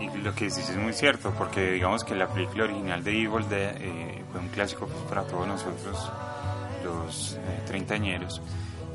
[0.00, 3.44] Y lo que decís es muy cierto, porque digamos que la película original de Evil
[3.50, 6.10] eh, fue un clásico pues, para todos nosotros,
[6.84, 8.40] los eh, treintañeros,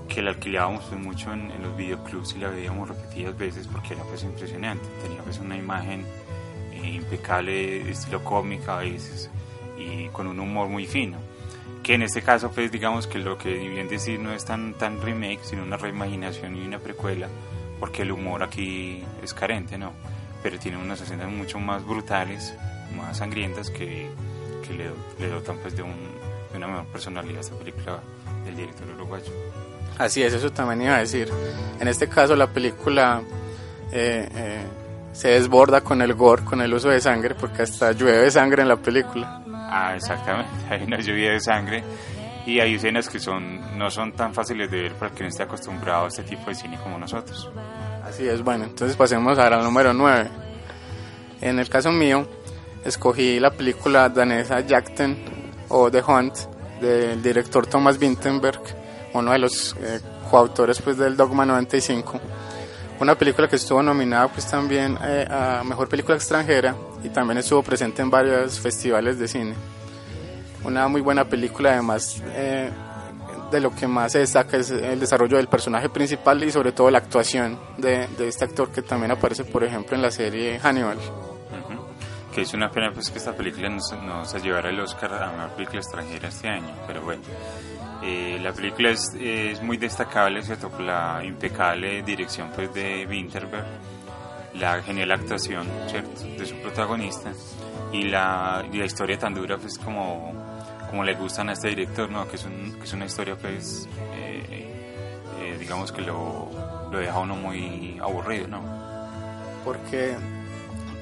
[0.07, 3.93] que la alquilábamos pues, mucho en, en, los videoclubs y la veíamos repetidas veces porque
[3.93, 6.05] era pues impresionante, tenía pues una imagen
[6.71, 9.29] eh, impecable, estilo cómica a veces,
[9.77, 11.17] y con un humor muy fino.
[11.83, 15.01] Que en este caso, pues digamos que lo que bien decir no es tan, tan
[15.01, 17.27] remake, sino una reimaginación y una precuela,
[17.79, 19.91] porque el humor aquí es carente, ¿no?
[20.43, 22.53] pero tiene unas escenas mucho más brutales,
[22.95, 24.09] más sangrientas que,
[24.67, 25.95] que le, le, dotan pues de, un,
[26.51, 27.99] de, una mejor personalidad a esta película
[28.43, 29.31] del director uruguayo.
[29.97, 31.29] Así es, eso también iba a decir.
[31.79, 33.21] En este caso la película
[33.91, 34.63] eh, eh,
[35.13, 38.67] se desborda con el gore, con el uso de sangre, porque hasta llueve sangre en
[38.67, 39.42] la película.
[39.75, 41.83] Ah, exactamente, hay una lluvia de sangre
[42.45, 46.05] y hay escenas que son no son tan fáciles de ver para quien esté acostumbrado
[46.05, 47.49] a este tipo de cine como nosotros.
[48.03, 50.29] Así es, bueno, entonces pasemos ahora al número 9.
[51.41, 52.27] En el caso mío,
[52.85, 55.17] escogí la película danesa Jakten
[55.69, 56.35] o The Hunt
[56.79, 58.61] del director Thomas Vinterberg,
[59.13, 62.21] uno de los eh, coautores pues, del Dogma 95.
[62.99, 67.61] Una película que estuvo nominada pues también eh, a Mejor Película Extranjera y también estuvo
[67.61, 69.55] presente en varios festivales de cine.
[70.63, 72.69] Una muy buena película además eh,
[73.51, 76.89] de lo que más se destaca es el desarrollo del personaje principal y sobre todo
[76.89, 80.97] la actuación de, de este actor que también aparece, por ejemplo, en la serie Hannibal.
[82.33, 85.29] Que es una pena pues que esta película no, no se llevara el Oscar a
[85.29, 87.21] una película extranjera este año, pero bueno.
[88.01, 90.69] Eh, la película es, es, muy destacable, ¿cierto?
[90.69, 93.65] Por la impecable dirección pues, de Winterberg,
[94.55, 96.23] la genial actuación, ¿cierto?
[96.37, 97.31] De su protagonista
[97.91, 100.43] y la, y la historia tan dura, pues como
[100.93, 102.27] como le gustan a este director, ¿no?
[102.27, 104.69] que, es un, que es una historia, pues, eh,
[105.39, 106.51] eh, digamos que lo,
[106.91, 108.61] lo deja uno muy aburrido, ¿no?
[109.65, 110.15] Porque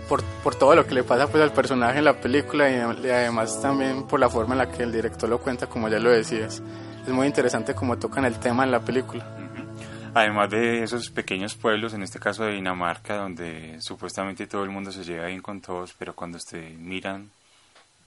[0.07, 3.09] por, por, todo lo que le pasa pues, al personaje en la película y, y,
[3.09, 6.09] además también por la forma en la que el director lo cuenta, como ya lo
[6.09, 6.63] decías.
[7.05, 9.40] Es muy interesante cómo tocan el tema en la película.
[10.13, 14.91] Además de esos pequeños pueblos, en este caso de Dinamarca, donde supuestamente todo el mundo
[14.91, 17.29] se lleva bien con todos, pero cuando te miran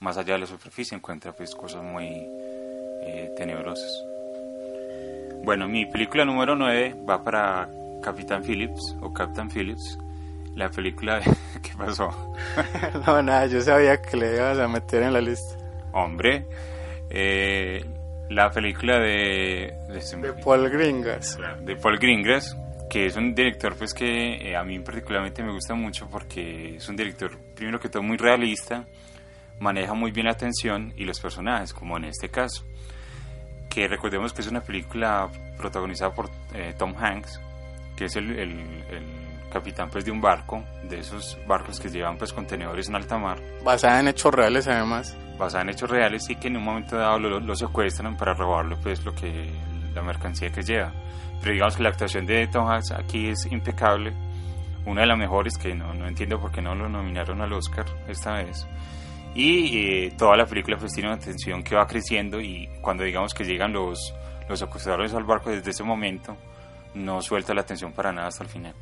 [0.00, 4.04] más allá de la superficie encuentra pues cosas muy eh, tenebrosas.
[5.44, 7.68] Bueno, mi película número 9 va para
[8.02, 9.98] Capitán Phillips o Captain Phillips.
[10.54, 11.20] La película.
[11.62, 12.10] ¿Qué pasó?
[13.06, 15.56] no, nada, yo sabía que le ibas a meter en la lista.
[15.92, 16.46] Hombre,
[17.10, 17.84] eh,
[18.28, 19.74] la película de...
[19.88, 21.38] De, de Paul Gringas.
[21.60, 22.56] De Paul Gringas,
[22.88, 26.88] que es un director pues que eh, a mí particularmente me gusta mucho porque es
[26.88, 28.86] un director, primero que todo, muy realista
[29.60, 32.64] maneja muy bien la atención y los personajes, como en este caso.
[33.68, 37.40] Que recordemos que es una película protagonizada por eh, Tom Hanks,
[37.96, 38.50] que es el, el,
[38.90, 43.18] el, capitán pues de un barco, de esos barcos que llevan pues contenedores en alta
[43.18, 43.38] mar.
[43.62, 45.16] Basada en hechos reales además.
[45.38, 48.76] Basada en hechos reales y que en un momento dado lo, lo secuestran para robarlo
[48.82, 49.50] pues lo que
[49.94, 50.92] la mercancía que lleva.
[51.40, 54.12] Pero digamos que la actuación de Tom Hanks aquí es impecable,
[54.86, 57.86] una de las mejores que no, no entiendo por qué no lo nominaron al Oscar
[58.08, 58.66] esta vez
[59.34, 63.34] y eh, toda la película pues tiene una tensión que va creciendo y cuando digamos
[63.34, 64.14] que llegan los,
[64.48, 66.36] los acusadores al barco desde ese momento
[66.94, 68.74] no suelta la tensión para nada hasta el final.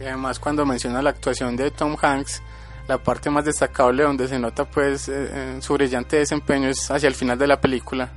[0.00, 2.42] Y además cuando menciona la actuación de Tom Hanks,
[2.88, 7.14] la parte más destacable donde se nota pues eh, su brillante desempeño es hacia el
[7.14, 8.10] final de la película,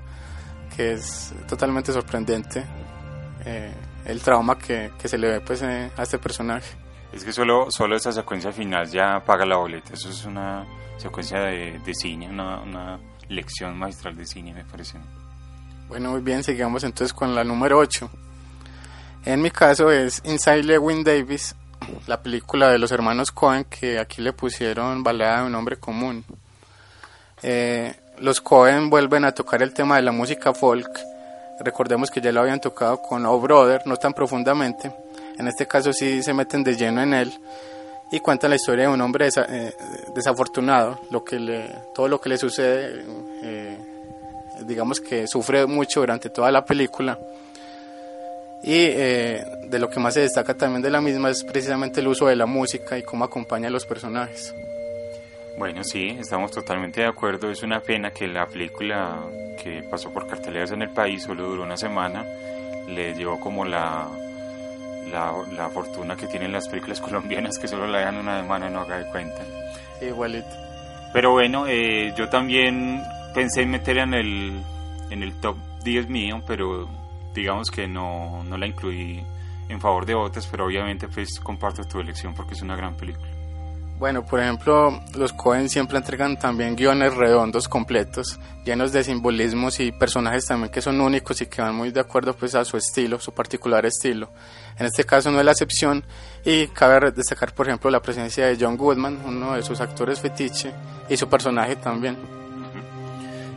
[0.76, 2.66] que es totalmente sorprendente
[3.46, 3.74] eh,
[4.06, 6.76] el trauma que, que, se le ve pues a este personaje.
[7.12, 10.66] Es que solo, solo esa secuencia final ya paga la boleta, eso es una
[10.98, 14.98] secuencia de, de cine, una, una, lección magistral de cine, me parece.
[15.88, 18.10] Bueno, muy bien, sigamos entonces con la número 8.
[19.24, 21.56] En mi caso es Inside Lewin Davis,
[22.08, 26.24] la película de los hermanos Cohen, que aquí le pusieron balada de un hombre común.
[27.44, 31.00] Eh, los Cohen vuelven a tocar el tema de la música folk.
[31.60, 34.92] Recordemos que ya lo habían tocado con Oh Brother, no tan profundamente.
[35.38, 37.34] En este caso sí se meten de lleno en él
[38.12, 39.74] y cuentan la historia de un hombre eh,
[40.14, 43.06] desafortunado, lo que todo lo que le sucede,
[43.42, 43.78] eh,
[44.66, 47.18] digamos que sufre mucho durante toda la película.
[48.64, 52.08] Y eh, de lo que más se destaca también de la misma es precisamente el
[52.08, 54.54] uso de la música y cómo acompaña a los personajes.
[55.58, 57.50] Bueno, sí, estamos totalmente de acuerdo.
[57.50, 59.20] Es una pena que la película
[59.62, 62.26] que pasó por carteleras en el país solo duró una semana.
[62.88, 64.08] Le llevó como la,
[65.12, 68.74] la, la fortuna que tienen las películas colombianas que solo la dejan una semana y
[68.74, 69.44] no haga de cuenta.
[70.00, 70.50] Sí, igualito.
[71.14, 73.04] Pero bueno, eh, yo también
[73.34, 74.64] pensé en meterla en el,
[75.10, 76.88] en el top 10 mío, pero
[77.34, 79.24] digamos que no, no la incluí
[79.70, 83.30] en favor de otras, pero obviamente pues comparto tu elección porque es una gran película.
[84.02, 89.92] Bueno, por ejemplo, los Cohen siempre entregan también guiones redondos, completos, llenos de simbolismos y
[89.92, 93.20] personajes también que son únicos y que van muy de acuerdo pues a su estilo,
[93.20, 94.32] su particular estilo.
[94.80, 96.04] En este caso no es la excepción
[96.44, 100.74] y cabe destacar por ejemplo la presencia de John Goodman, uno de sus actores fetiche,
[101.08, 102.41] y su personaje también.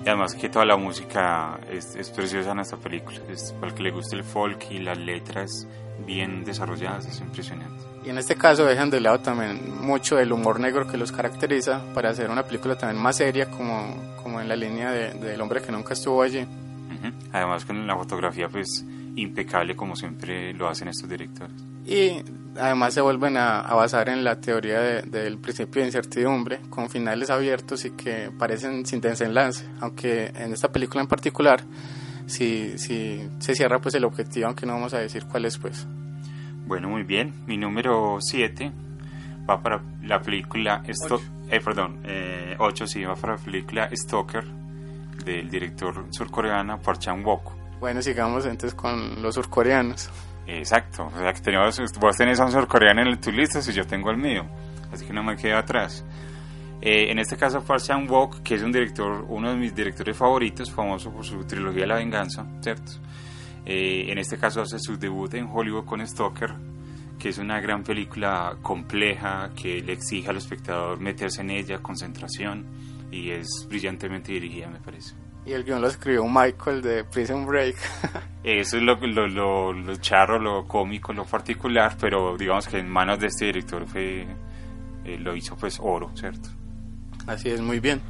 [0.04, 3.74] Y además que toda la música es, es preciosa en esta película, es, para el
[3.74, 5.66] que le guste el folk y las letras
[6.06, 7.82] bien desarrolladas, es impresionante.
[8.04, 11.82] Y en este caso dejan de lado también mucho el humor negro que los caracteriza
[11.94, 15.62] para hacer una película también más seria como, como en la línea del de, hombre
[15.62, 16.40] que nunca estuvo allí.
[16.40, 17.12] Uh -huh.
[17.32, 18.84] Además con la fotografía pues
[19.16, 21.73] impecable como siempre lo hacen estos directores.
[21.86, 22.22] Y
[22.58, 26.88] además se vuelven a, a basar en la teoría de, del principio de incertidumbre con
[26.88, 31.62] finales abiertos y que parecen sin desenlace, aunque en esta película en particular
[32.26, 35.86] si, si se cierra pues el objetivo, aunque no vamos a decir cuál es pues.
[36.66, 37.44] Bueno, muy bien.
[37.46, 38.72] Mi número 7
[39.48, 40.82] va para la película...
[40.88, 41.20] Sto
[41.50, 42.02] eh, perdón,
[42.58, 44.44] 8 eh, sí, va para la película Stalker
[45.24, 47.52] del director surcoreano Park Chan-wook.
[47.80, 50.10] Bueno, sigamos entonces con los surcoreanos.
[50.46, 53.86] Exacto, o sea que tenemos, vos tenés a un surcoreano en tu lista y yo
[53.86, 54.44] tengo el mío,
[54.92, 56.04] así que no me quedo atrás.
[56.82, 60.70] Eh, en este caso Park Chan-wook, que es un director, uno de mis directores favoritos,
[60.70, 62.92] famoso por su trilogía La Venganza, ¿cierto?
[63.64, 66.52] Eh, en este caso hace su debut en Hollywood con Stalker,
[67.18, 72.66] que es una gran película compleja que le exige al espectador meterse en ella, concentración,
[73.10, 75.23] y es brillantemente dirigida, me parece.
[75.46, 77.76] Y el guion lo escribió Michael de Prison Break.
[78.44, 82.88] Eso es lo, lo, lo, lo, charro, lo cómico, lo particular, pero digamos que en
[82.88, 84.26] manos de este director fue,
[85.04, 86.48] eh, lo hizo pues oro, ¿cierto?
[87.26, 88.00] Así es, muy bien.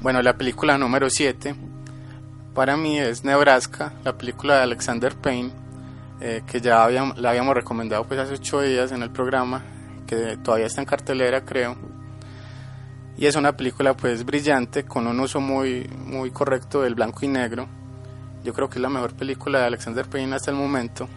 [0.00, 1.54] Bueno, la película número 7
[2.58, 5.52] para mí es Nebraska, la película de Alexander Payne,
[6.20, 9.62] eh, que ya habíamos, la habíamos recomendado pues hace ocho días en el programa,
[10.08, 11.76] que todavía está en cartelera creo.
[13.18, 17.28] Y es una película pues brillante, con un uso muy, muy correcto del blanco y
[17.28, 17.68] negro.
[18.44, 21.08] Yo creo que es la mejor película de Alexander Payne hasta el momento,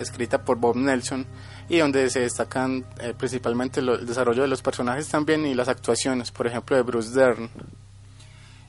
[0.00, 1.24] escrita por Bob Nelson
[1.68, 6.32] y donde se destacan eh, principalmente el desarrollo de los personajes también y las actuaciones,
[6.32, 7.48] por ejemplo de Bruce Dern.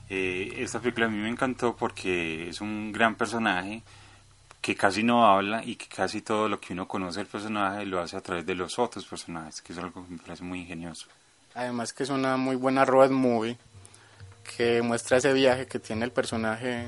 [0.08, 3.82] Eh, esta película a mí me encantó porque es un gran personaje
[4.60, 8.00] que casi no habla y que casi todo lo que uno conoce del personaje lo
[8.00, 11.08] hace a través de los otros personajes, que es algo que me parece muy ingenioso.
[11.58, 13.58] Además que es una muy buena road movie
[14.56, 16.86] que muestra ese viaje que tiene el personaje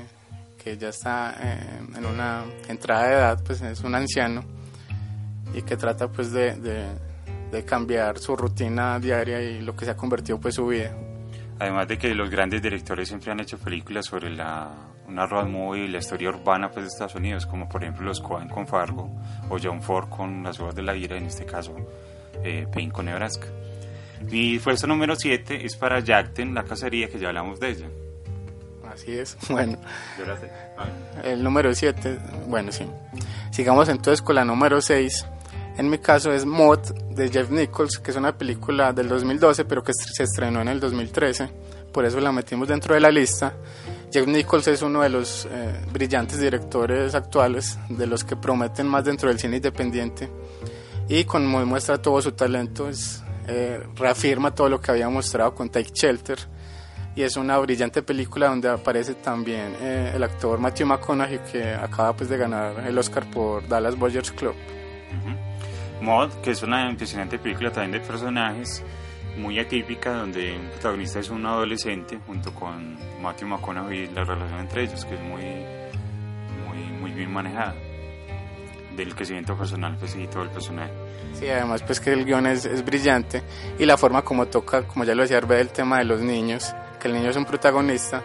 [0.63, 4.45] que ya está eh, en una entrada de edad, pues es un anciano
[5.53, 6.85] y que trata pues de, de,
[7.51, 10.95] de cambiar su rutina diaria y lo que se ha convertido pues su vida.
[11.59, 14.71] Además de que los grandes directores siempre han hecho películas sobre la,
[15.05, 18.21] una road movie y la historia urbana pues, de Estados Unidos, como por ejemplo los
[18.21, 19.19] Coen con Fargo
[19.49, 21.75] o John Ford con Las Uvas de la Ira, en este caso
[22.41, 23.47] eh, Payne con Nebraska.
[24.29, 27.87] Mi puesto número 7 es para Jackten, La Cacería, que ya hablamos de ella.
[28.93, 29.77] Así es, bueno.
[31.23, 32.85] El número 7, bueno, sí.
[33.51, 35.25] Sigamos entonces con la número 6.
[35.77, 36.79] En mi caso es Mod
[37.11, 40.79] de Jeff Nichols, que es una película del 2012, pero que se estrenó en el
[40.79, 41.49] 2013.
[41.91, 43.53] Por eso la metimos dentro de la lista.
[44.11, 49.05] Jeff Nichols es uno de los eh, brillantes directores actuales, de los que prometen más
[49.05, 50.29] dentro del cine independiente.
[51.07, 55.69] Y con muestra todo su talento, es, eh, reafirma todo lo que había mostrado con
[55.69, 56.39] Take Shelter.
[57.15, 62.15] Y es una brillante película donde aparece también eh, el actor Matthew McConaughey, que acaba
[62.15, 64.55] pues, de ganar el Oscar por Dallas Buyers Club.
[64.55, 66.03] Uh -huh.
[66.03, 68.83] Mod, que es una impresionante película también de personajes,
[69.37, 74.59] muy atípica, donde un protagonista es un adolescente junto con Matthew McConaughey y la relación
[74.59, 75.43] entre ellos, que es muy,
[76.65, 77.75] muy, muy bien manejada,
[78.95, 80.91] del crecimiento personal pues, y todo el personaje.
[81.33, 83.41] Sí, además pues que el guion es, es, brillante
[83.79, 86.73] y la forma como toca, como ya lo decía Arbe, el tema de los niños,
[86.99, 88.21] que el niño es un protagonista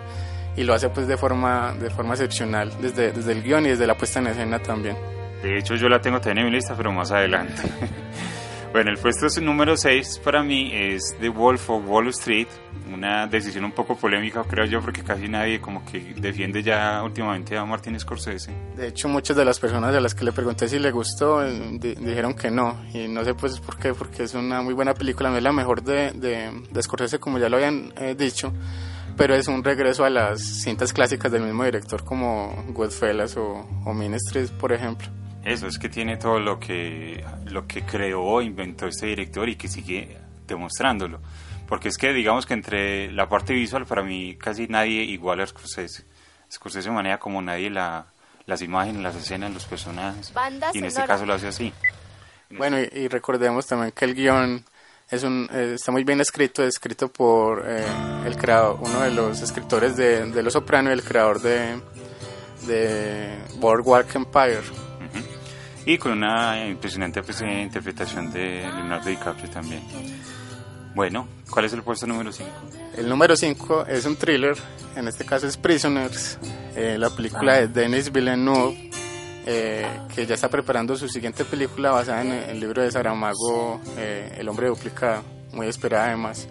[0.56, 3.86] y lo hace pues de forma, de forma excepcional, desde, desde el guion y desde
[3.86, 4.96] la puesta en escena también.
[5.42, 7.62] De hecho, yo la tengo también en mi lista, pero más adelante.
[8.76, 12.46] Bueno, el puesto número 6 para mí es The Wolf of Wall Street,
[12.92, 17.56] una decisión un poco polémica, creo yo, porque casi nadie como que defiende ya últimamente
[17.56, 18.52] a Martin Scorsese.
[18.76, 21.78] De hecho, muchas de las personas a las que le pregunté si le gustó eh,
[21.80, 24.92] di- dijeron que no, y no sé pues por qué, porque es una muy buena
[24.92, 28.52] película, no es la mejor de, de, Scorsese como ya lo habían eh, dicho,
[29.16, 33.94] pero es un regreso a las cintas clásicas del mismo director como Goodfellas o, o
[33.94, 35.08] Mean Streets, por ejemplo.
[35.46, 39.68] Eso, es que tiene todo lo que, lo que creó, inventó este director y que
[39.68, 41.20] sigue demostrándolo.
[41.68, 45.46] Porque es que digamos que entre la parte visual para mí casi nadie iguala a
[45.46, 46.04] Scorsese.
[46.52, 48.06] Scorsese maneja como nadie la,
[48.46, 50.32] las imágenes, las escenas, los personajes.
[50.34, 51.14] Banda y en este sonora.
[51.14, 51.72] caso lo hace así.
[52.50, 54.64] Bueno, y, y recordemos también que el guion
[55.08, 57.84] es un, eh, está muy bien escrito, escrito por eh,
[58.24, 61.80] el creador, uno de los escritores de, de Los Soprano y el creador de,
[62.66, 64.85] de Boardwalk Empire.
[65.86, 69.82] Y con una impresionante pues, eh, interpretación de Leonardo DiCaprio también.
[70.96, 72.50] Bueno, ¿cuál es el puesto número 5?
[72.96, 74.56] El número 5 es un thriller,
[74.96, 76.38] en este caso es Prisoners,
[76.74, 78.90] eh, la película de Denis Villeneuve,
[79.44, 84.36] eh, que ya está preparando su siguiente película basada en el libro de Saramago, eh,
[84.38, 85.22] El hombre duplicado,
[85.52, 86.48] muy esperada además.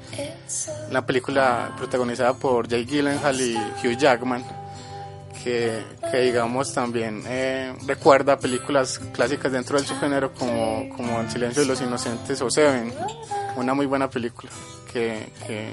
[0.91, 4.45] La película protagonizada por Jay Gyllenhaal y Hugh Jackman,
[5.45, 11.61] que, que digamos también eh, recuerda películas clásicas dentro del subgénero como, como El silencio
[11.61, 12.91] de los inocentes o Seven,
[13.55, 14.51] una muy buena película
[14.91, 15.71] que, que,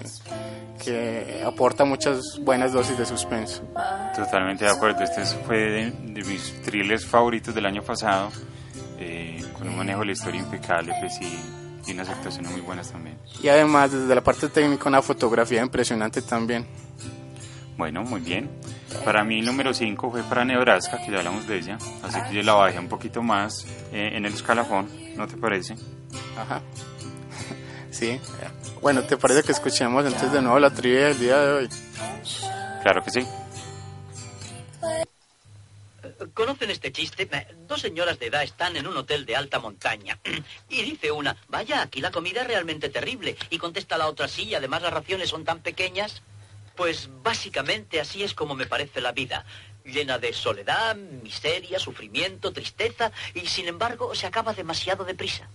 [0.84, 3.62] que aporta muchas buenas dosis de suspenso.
[4.14, 5.02] Totalmente de acuerdo.
[5.02, 8.30] Este es- fue de, de mis thrillers favoritos del año pasado,
[8.98, 12.92] eh, con un manejo de la historia impecable pues, y, y unas actuaciones muy buenas
[12.92, 13.16] también.
[13.42, 16.66] Y además desde la parte técnica una fotografía impresionante también.
[17.82, 18.48] Bueno, muy bien.
[19.04, 22.36] Para mí el número 5 fue para Nebraska, que ya hablamos de ella, así que
[22.36, 25.74] yo la bajé un poquito más eh, en el escalafón, ¿no te parece?
[26.38, 26.62] Ajá.
[27.90, 28.20] Sí.
[28.80, 31.68] Bueno, ¿te parece que escuchemos entonces de nuevo la trivia del día de hoy?
[32.84, 33.26] Claro que sí.
[36.34, 37.28] ¿Conocen este chiste?
[37.32, 40.20] Eh, Dos señoras de edad están en un hotel de alta montaña
[40.68, 43.36] y dice una, vaya, aquí la comida es realmente terrible.
[43.50, 46.22] Y contesta la otra, sí, además las raciones son tan pequeñas.
[46.76, 49.44] Pues básicamente así es como me parece la vida,
[49.84, 55.48] llena de soledad, miseria, sufrimiento, tristeza y sin embargo se acaba demasiado deprisa.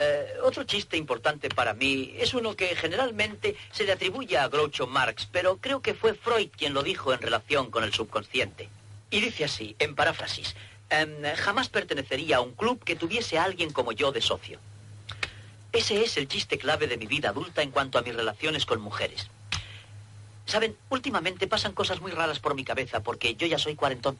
[0.00, 4.86] Eh, otro chiste importante para mí es uno que generalmente se le atribuye a Groucho
[4.86, 8.68] Marx, pero creo que fue Freud quien lo dijo en relación con el subconsciente.
[9.10, 10.54] Y dice así, en paráfrasis,
[10.90, 14.60] em, jamás pertenecería a un club que tuviese a alguien como yo de socio.
[15.72, 18.80] Ese es el chiste clave de mi vida adulta en cuanto a mis relaciones con
[18.80, 19.28] mujeres.
[20.48, 24.18] Saben, últimamente pasan cosas muy raras por mi cabeza porque yo ya soy cuarentón.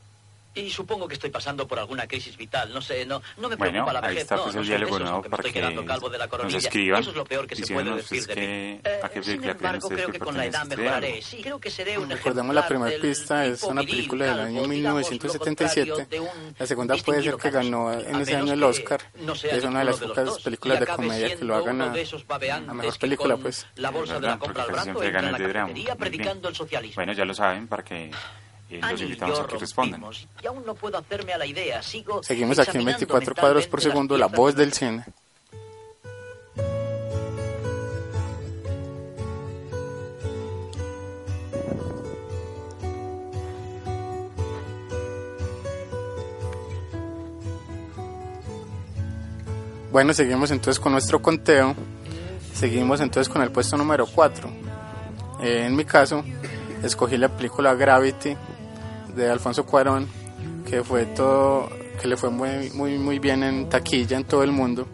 [0.54, 2.72] Y supongo que estoy pasando por alguna crisis vital.
[2.72, 4.22] No sé, no, no me preocupa Bueno, la ahí vejez.
[4.22, 5.84] está no, pues no el de diálogo esos, nuevo que me para estoy que quedando
[5.84, 6.58] calvo de la nos coronilla.
[6.58, 7.00] escriban.
[7.00, 8.80] Eso es lo peor que se puede diciéndonos, decir de pues, mí.
[8.84, 11.22] Eh, ¿a qué sin embargo, creo que con la edad mejoraré.
[11.22, 14.62] Sí, creo que seré un Recordemos la primera pista, es una película del año digamos,
[14.62, 15.90] lo 1977.
[15.90, 19.00] contrario de un La segunda puede ser que ganó en ese año el Oscar.
[19.20, 22.22] no es una de las pocas películas de comedia que lo hagan a, de esos
[22.22, 23.66] a babeantes mejor película, pues.
[23.76, 26.96] La bolsa de la compra al brazo en la cafetería predicando el socialismo.
[26.96, 28.10] Bueno, ya lo saben para que
[28.70, 30.02] eh, los invitamos a que respondan.
[30.42, 31.82] Y aún no puedo hacerme a la idea.
[31.82, 35.04] Sigo Seguimos aquí en examinando 24 cuadros por segundo, la voz de- del cine.
[49.90, 51.74] Bueno, seguimos entonces con nuestro conteo.
[52.54, 54.50] Seguimos entonces con el puesto número 4.
[55.40, 56.24] en mi caso,
[56.82, 58.36] escogí la película Gravity
[59.18, 60.06] de Alfonso Cuarón,
[60.64, 61.68] que fue todo,
[62.00, 64.86] que le fue muy, muy, muy bien en taquilla en todo el mundo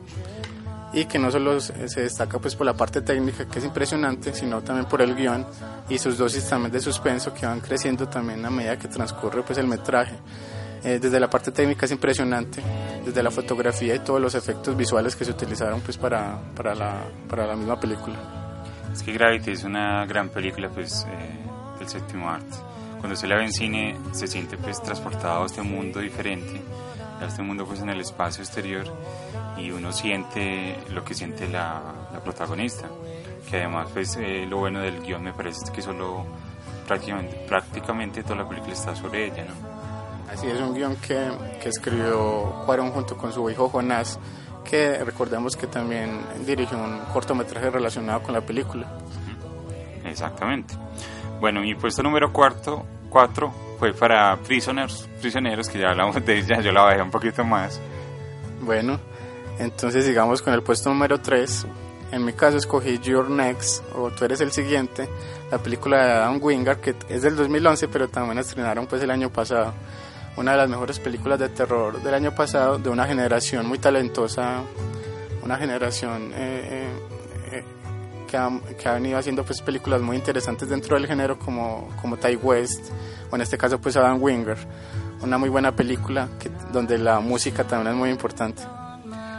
[0.95, 4.63] y que no solo se destaca pues por la parte técnica que es impresionante, sino
[4.63, 5.45] también por el guion
[5.89, 9.59] y sus dosis también de suspenso que van creciendo también a medida que transcurre pues
[9.59, 10.15] el metraje.
[10.85, 12.63] Eh, desde la parte técnica es impresionante,
[13.05, 17.03] desde la fotografía y todos los efectos visuales que se utilizaron pues para, para, la,
[17.29, 18.17] para la misma película.
[18.93, 22.57] Es que Gravity es una gran película pues eh, del séptimo arte.
[23.05, 26.59] Cuando se la ve en cine se siente pues transportado a este mundo diferente,
[27.21, 28.87] a este mundo pues en el espacio exterior
[29.59, 32.89] y uno siente lo que siente la, la protagonista.
[33.51, 36.25] Que además pues eh, lo bueno del guion me parece es que solo
[36.89, 40.33] prácticamente, prácticamente toda la película está sobre ella, ¿no?
[40.33, 41.31] Así es un guion que,
[41.63, 44.19] que escribió Cuarón junto con su hijo Jonás,
[44.65, 48.91] que recordemos que también dirigió un cortometraje relacionado con la película.
[50.07, 50.75] Exactamente.
[51.39, 52.87] Bueno, mi puesto número cuarto,
[53.79, 57.81] fue para Prisoners, Prisioneros, que ya hablamos de ella, yo la bajé un poquito más.
[58.61, 58.99] Bueno,
[59.59, 61.67] Entonces sigamos con el puesto número 3.
[62.11, 65.09] En mi caso escogí Your Next o Tú eres el siguiente,
[65.51, 69.31] la película de Adam Wingard que es del 2011 pero también estrenaron pues el año
[69.31, 69.73] pasado.
[70.37, 74.63] Una de las mejores películas de terror del año pasado de una generación muy talentosa,
[75.43, 76.89] una generación eh,
[77.53, 77.65] eh, eh,
[78.35, 82.17] que, ha, que, ha, venido haciendo pues películas muy interesantes dentro del género como, como
[82.17, 82.91] Ty West
[83.31, 84.59] o en este caso pues Adam Wingard.
[85.23, 88.63] Una muy buena película que, donde la música también es muy importante.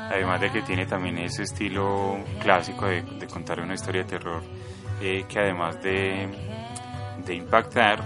[0.09, 4.41] Además de que tiene también ese estilo clásico de, de contar una historia de terror,
[5.01, 6.29] eh, que además de,
[7.25, 8.01] de, impactar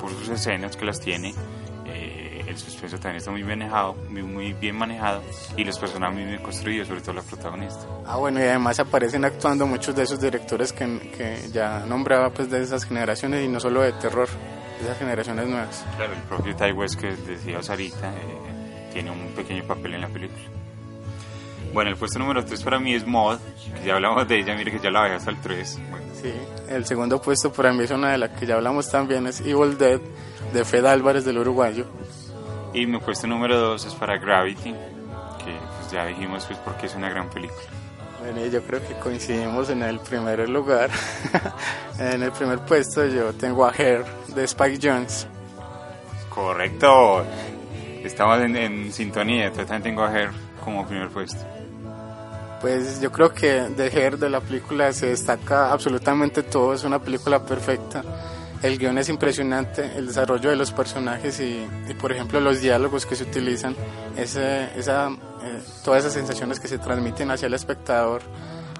[0.00, 1.34] por sus escenas que las tiene,
[2.46, 5.22] el suspenso también está muy bien manejado, muy, muy, bien manejado
[5.56, 7.80] y los personajes muy bien construidos, sobre todo la protagonista.
[8.06, 12.50] Ah, bueno, y además aparecen actuando muchos de esos directores que, que ya nombraba pues
[12.50, 14.28] de esas generaciones y no solo de terror,
[14.78, 15.84] de esas generaciones nuevas.
[15.96, 20.08] Claro, el propio Ty West que decía Sarita eh, tiene un pequeño papel en la
[20.08, 20.42] película.
[21.72, 23.38] Bueno, el puesto número 3 para mí es Mod,
[23.78, 25.80] que ya hablamos de ella, mire que ya la bajé hasta el 3.
[25.90, 26.06] Bueno.
[26.22, 26.32] Sí,
[26.70, 29.76] el segundo puesto para mí es una de las que ya hablamos también, es Evil
[29.76, 30.00] Dead,
[30.54, 31.84] de Fed Álvarez del Uruguayo.
[32.76, 36.94] Y mi puesto número 2 es para Gravity, que pues ya dijimos pues porque es
[36.94, 37.64] una gran película.
[38.20, 40.90] Bueno, yo creo que coincidimos en el primer lugar.
[41.98, 44.04] en el primer puesto yo tengo a Hair
[44.34, 45.26] de Spike Jones.
[46.28, 47.24] Correcto.
[48.04, 51.40] Estamos en, en sintonía, entonces también tengo a Hair como primer puesto.
[52.60, 56.98] Pues yo creo que de Hair de la película se destaca absolutamente todo, es una
[56.98, 58.04] película perfecta.
[58.66, 63.06] El guion es impresionante, el desarrollo de los personajes y, y por ejemplo los diálogos
[63.06, 63.76] que se utilizan,
[64.16, 68.22] ese, esa, eh, todas esas sensaciones que se transmiten hacia el espectador,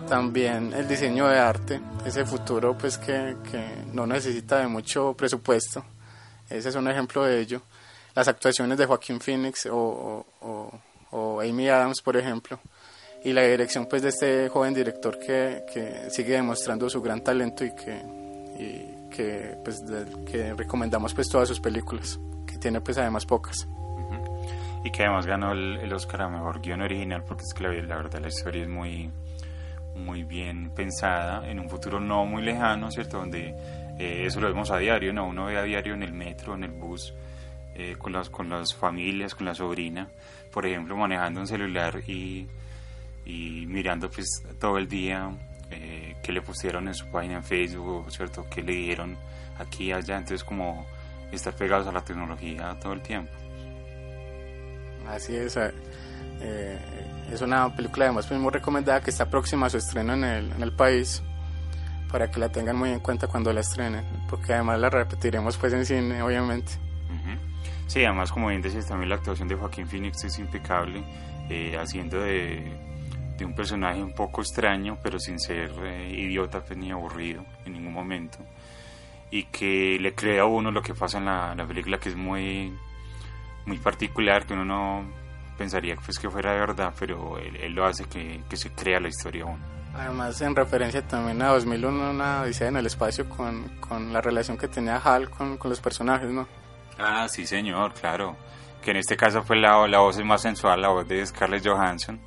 [0.09, 5.85] también el diseño de arte, ese futuro pues que, que no necesita de mucho presupuesto,
[6.51, 7.63] ese es un ejemplo de ello.
[8.13, 10.81] Las actuaciones de Joaquín Phoenix o, o,
[11.13, 12.59] o Amy Adams, por ejemplo,
[13.23, 17.65] y la dirección pues de este joven director que, que sigue demostrando su gran talento
[17.65, 18.03] y que,
[18.59, 19.83] y que pues
[20.31, 23.67] que recomendamos pues todas sus películas, que tiene pues además pocas.
[24.85, 27.71] Y que además ganó el, el, Oscar a Mejor Guión Original porque es que la,
[27.71, 29.11] la verdad la historia es muy,
[29.97, 33.19] muy bien pensada en un futuro no muy lejano, ¿cierto?
[33.19, 33.55] Donde
[33.99, 35.27] eh, eso lo vemos a diario, ¿no?
[35.27, 37.15] Uno ve a diario en el metro, en el bus,
[37.75, 40.09] eh, con, las, con las familias, con la sobrina,
[40.53, 42.47] por ejemplo, manejando un celular y,
[43.25, 45.31] y mirando pues todo el día
[45.71, 48.47] eh, que le pusieron en su página en Facebook, ¿cierto?
[48.49, 49.17] Que le dieron
[49.59, 50.87] aquí y allá, entonces como
[51.33, 53.33] estar pegados a la tecnología todo el tiempo.
[55.09, 56.79] Así es, eh,
[57.33, 60.53] es una película además pues, muy recomendada que está próxima a su estreno en el,
[60.53, 61.23] en el país
[62.11, 65.73] para que la tengan muy en cuenta cuando la estrenen, porque además la repetiremos pues
[65.73, 66.73] en cine, obviamente.
[67.11, 67.39] Uh -huh.
[67.87, 71.05] Sí, además como bien decías también la actuación de Joaquín Phoenix es impecable,
[71.49, 72.86] eh, haciendo de,
[73.37, 77.75] de, un personaje un poco extraño, pero sin ser eh, idiota pues, ni aburrido en
[77.75, 78.39] ningún momento,
[79.31, 82.17] y que le crea a uno lo que pasa en la, la película, que es
[82.17, 82.77] muy,
[83.67, 85.05] muy particular, que uno no
[85.57, 89.01] pensaría pues, que fuera de verdad, pero él, él lo hace que, que se crea
[89.01, 89.77] la historia a uno.
[89.99, 94.59] Además, en referencia también a 2001, una odisea en el espacio con, con la relación
[94.59, 96.47] que tenía Hal con, con, los personajes, ¿no?
[96.99, 98.37] Ah, sí, señor, claro.
[98.83, 101.67] Que en este caso fue la, la voz es más sensual, la voz de Scarlett
[101.67, 102.21] Johansson,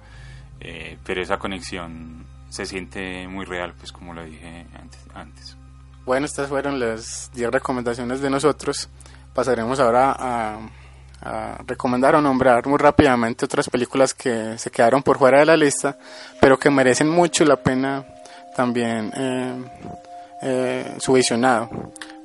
[0.60, 5.00] eh, pero esa conexión se siente muy real, pues como lo dije antes.
[5.14, 5.58] antes.
[6.06, 8.90] Bueno, estas fueron las 10 recomendaciones de nosotros.
[9.34, 10.60] Pasaremos ahora a,
[11.22, 15.58] a recomendar o nombrar muy rápidamente otras películas que se quedaron por fuera de la
[15.58, 15.98] lista,
[16.42, 18.06] pero que merecen mucho la pena
[18.56, 19.64] también eh,
[20.42, 21.70] eh, su visionado.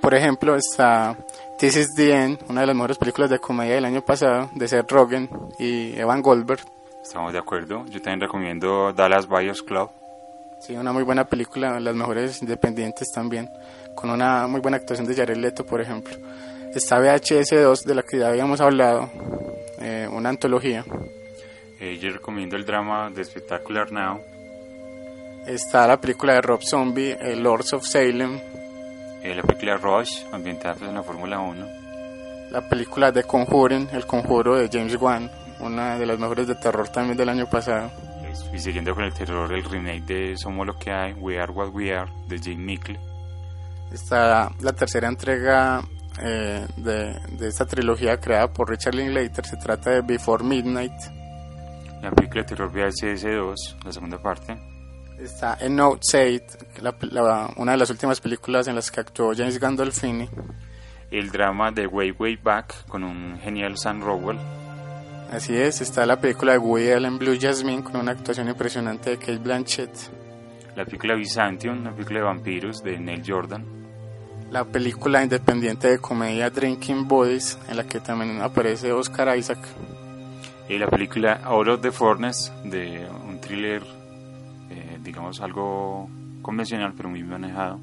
[0.00, 1.16] Por ejemplo, está
[1.58, 4.68] This is the End, una de las mejores películas de comedia del año pasado, de
[4.68, 5.28] Seth Rogen
[5.58, 6.60] y Evan Goldberg.
[7.04, 7.84] Estamos de acuerdo.
[7.90, 9.90] Yo también recomiendo Dallas Buyers Club.
[10.58, 13.50] Sí, una muy buena película, las mejores independientes también,
[13.94, 16.14] con una muy buena actuación de Jared Leto, por ejemplo.
[16.74, 19.10] Está VHS2, de la que ya habíamos hablado,
[19.80, 20.82] eh, una antología.
[21.78, 24.22] Eh, yo recomiendo el drama de Spectacular Now.
[25.46, 28.40] Está la película de Rob Zombie, eh, Lords of Salem.
[29.22, 31.66] la película Rush, ambientada en la Fórmula 1.
[32.50, 35.30] La película de Conjuring, El Conjuro de James Wan,
[35.64, 37.90] una de las mejores de terror también del año pasado.
[38.52, 41.70] Y siguiendo con el terror, el remake de Somos lo que hay, We Are What
[41.72, 42.98] We Are, de Jane Mickle.
[43.92, 45.82] Está la tercera entrega
[46.20, 49.44] eh, de, de, esta trilogía creada por Richard Linklater.
[49.44, 50.92] Se trata de Before Midnight.
[52.02, 54.56] La película de terror VHS 2, la segunda parte.
[55.18, 56.44] Está en Outside,
[56.82, 60.28] la, la, una de las últimas películas en las que actuó James Gandolfini.
[61.10, 64.38] El drama de Way Way Back con un genial Sam Rowell.
[65.34, 69.18] Así es, está la película de Woody Allen Blue Jasmine con una actuación impresionante de
[69.18, 69.90] Kate Blanchett.
[70.76, 73.64] La película Byzantium, una película de vampiros de Neil Jordan.
[74.52, 79.58] La película independiente de comedia Drinking Boys, en la que también aparece Oscar Isaac.
[80.68, 83.82] Y la película Out of the Furnace, de un thriller,
[84.70, 86.08] eh, digamos, algo
[86.42, 87.80] convencional, pero muy manejado.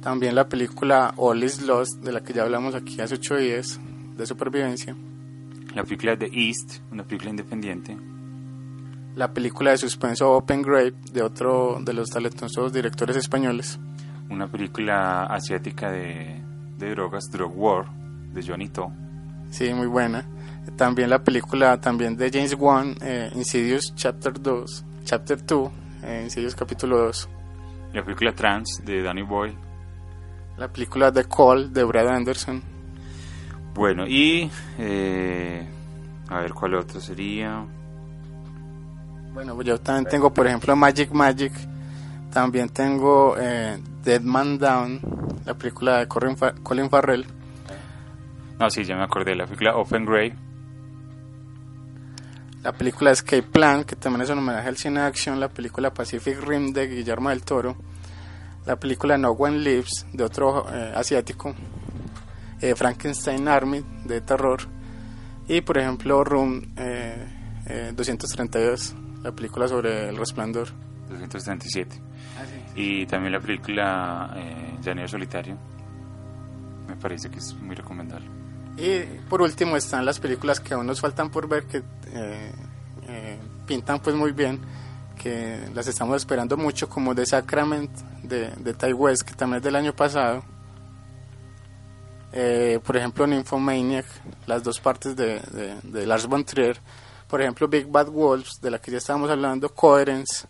[0.00, 3.78] También la película All is Lost, de la que ya hablamos aquí hace ocho días,
[4.16, 4.96] de supervivencia.
[5.78, 7.96] La película The East, una película independiente.
[9.14, 13.78] La película de suspenso Open Grave, de otro de los talentosos directores españoles.
[14.28, 16.42] Una película asiática de,
[16.78, 17.84] de drogas, Drug War,
[18.32, 18.90] de Johnny To.
[19.50, 20.26] Sí, muy buena.
[20.76, 25.70] También la película también de James Wan, eh, Insidious Chapter 2, Chapter 2,
[26.02, 27.28] eh, Insidious capítulo 2.
[27.92, 29.56] La película Trans de Danny Boy.
[30.56, 32.77] La película The Call de Brad Anderson.
[33.78, 35.64] Bueno, y eh,
[36.28, 37.64] a ver cuál otro sería.
[39.32, 41.52] Bueno, pues yo también tengo, por ejemplo, Magic Magic.
[42.32, 45.00] También tengo eh, Dead Man Down,
[45.46, 47.24] la película de Colin Farrell.
[48.58, 49.36] No, sí, ya me acordé.
[49.36, 50.34] La película Open Grave.
[52.64, 55.38] La película Escape Plan, que también es un homenaje al cine de acción.
[55.38, 57.76] La película Pacific Rim de Guillermo del Toro.
[58.66, 61.54] La película No One Lives de otro eh, asiático.
[62.60, 64.60] Eh, Frankenstein Army de terror.
[65.46, 67.26] Y por ejemplo Room eh,
[67.66, 70.68] eh, 232, la película sobre el resplandor.
[71.08, 72.00] 237.
[72.74, 75.56] Y también la película eh, Llanero Solitario.
[76.86, 78.26] Me parece que es muy recomendable.
[78.76, 81.78] Y por último están las películas que aún nos faltan por ver que
[82.12, 82.52] eh,
[83.08, 84.60] eh, pintan pues muy bien,
[85.20, 87.90] que las estamos esperando mucho como The Sacrament
[88.22, 90.44] de, de Ty West, que también es del año pasado.
[92.32, 94.06] Eh, por ejemplo Nymphomaniac,
[94.46, 96.78] las dos partes de, de, de Lars von Trier.
[97.28, 100.46] Por ejemplo Big Bad Wolves, de la que ya estábamos hablando, Coherence.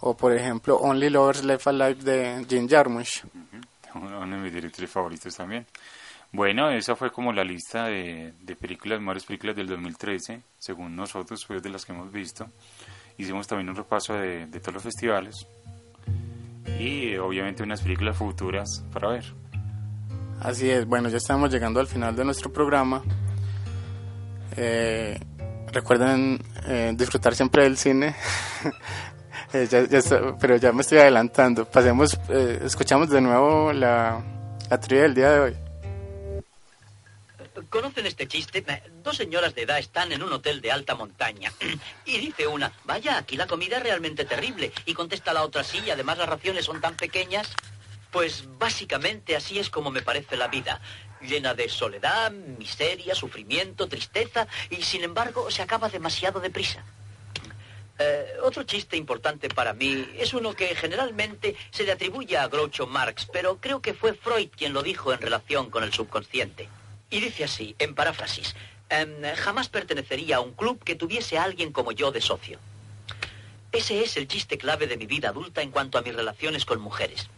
[0.00, 3.24] O por ejemplo Only Lovers Left Alive de Jim Jarmusch.
[3.94, 5.66] Uno de mis directores favoritos también.
[6.30, 11.42] Bueno, esa fue como la lista de, de películas, mejores películas del 2013, según nosotros,
[11.46, 12.46] pues de las que hemos visto.
[13.16, 15.46] Hicimos también un repaso de, de todos los festivales
[16.78, 19.24] y obviamente unas películas futuras para ver.
[20.40, 23.02] Así es, bueno, ya estamos llegando al final de nuestro programa.
[24.56, 25.18] Eh,
[25.72, 28.14] recuerden eh, disfrutar siempre del cine.
[29.50, 31.64] Eh, ya- ya está- pero ya me estoy adelantando.
[31.64, 34.22] Pasemos, eh, escuchamos de nuevo la,
[34.68, 35.56] la trivia del día de hoy.
[37.70, 38.62] ¿Conocen este chiste?
[38.68, 41.50] Eh, Dos señoras de edad están en un hotel de alta montaña.
[42.04, 44.70] Y dice una, vaya, aquí la comida es realmente terrible.
[44.84, 47.48] Y contesta la otra, sí, además las raciones son tan pequeñas.
[48.10, 50.80] Pues básicamente así es como me parece la vida.
[51.20, 54.46] Llena de soledad, miseria, sufrimiento, tristeza.
[54.70, 56.84] Y sin embargo se acaba demasiado deprisa.
[58.00, 62.86] Eh, otro chiste importante para mí es uno que generalmente se le atribuye a Groucho
[62.86, 66.68] Marx, pero creo que fue Freud quien lo dijo en relación con el subconsciente.
[67.10, 68.54] Y dice así, en paráfrasis,
[68.88, 72.60] em, jamás pertenecería a un club que tuviese a alguien como yo de socio.
[73.72, 76.80] Ese es el chiste clave de mi vida adulta en cuanto a mis relaciones con
[76.80, 77.28] mujeres.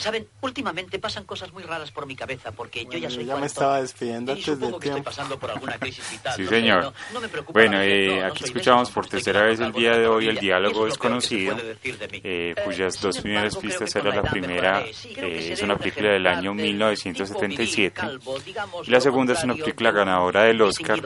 [0.00, 3.46] Saben, últimamente pasan cosas muy raras por mi cabeza porque yo ya soy ya me
[3.46, 5.10] estaba despidiendo antes del supongo que estoy tiempo.
[5.10, 6.34] pasando por alguna crisis vital.
[6.36, 6.84] Sí, señor.
[6.84, 10.28] no- no me preocupa Bueno, eh, aquí escuchamos por tercera vez el día de hoy
[10.28, 11.76] el diálogo desconocido, eh,
[12.24, 16.26] Eh, cuyas sin dos primeras pistas era la primera, eh, es una un película del
[16.26, 20.44] año ejemplar de 1977 tipo viril, calvo, digamos, y la segunda es una película ganadora
[20.44, 21.00] del Oscar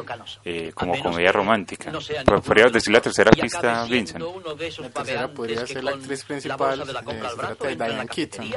[0.44, 1.90] eh, como comedia romántica.
[1.90, 4.24] Pues, Podríamos de decir la tercera pista, Vincent.
[4.78, 6.92] La tercera podría ser la actriz principal, de
[7.72, 8.52] eh, Diane Keaton.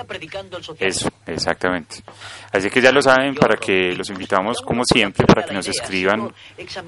[0.79, 2.03] Eso, exactamente.
[2.51, 6.33] Así que ya lo saben, para que los invitamos, como siempre, para que nos escriban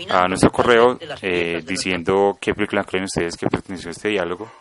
[0.10, 4.52] a nuestro correo eh, diciendo qué película creen ustedes que perteneció a este diálogo.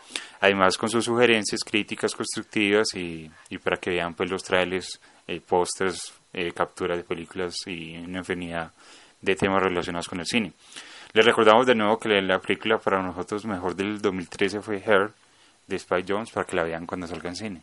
[0.41, 5.41] Además, con sus sugerencias, críticas constructivas y, y para que vean pues los trailers, eh,
[5.41, 8.71] pósters, eh, capturas de películas y una infinidad
[9.21, 10.53] de temas relacionados con el cine.
[11.13, 15.11] Les recordamos de nuevo que la película para nosotros mejor del 2013 fue Her
[15.65, 17.61] de Spike Jones para que la vean cuando salga en cine.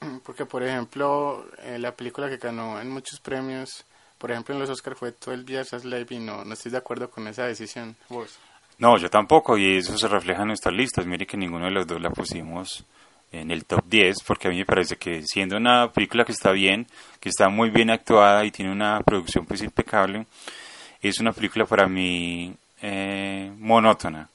[0.24, 3.84] Porque, por ejemplo, eh, la película que ganó en muchos premios,
[4.18, 6.78] por ejemplo, en los Oscar fue todo el día Slave y no, no estoy de
[6.78, 7.96] acuerdo con esa decisión.
[8.08, 8.38] ¿Vos?
[8.78, 11.06] No, yo tampoco, y eso se refleja en nuestras listas.
[11.06, 12.84] Mire que ninguno de los dos la pusimos
[13.32, 16.50] en el top 10, porque a mí me parece que siendo una película que está
[16.52, 16.86] bien,
[17.20, 20.26] que está muy bien actuada y tiene una producción pues impecable,
[21.00, 24.28] es una película para mí eh, monótona,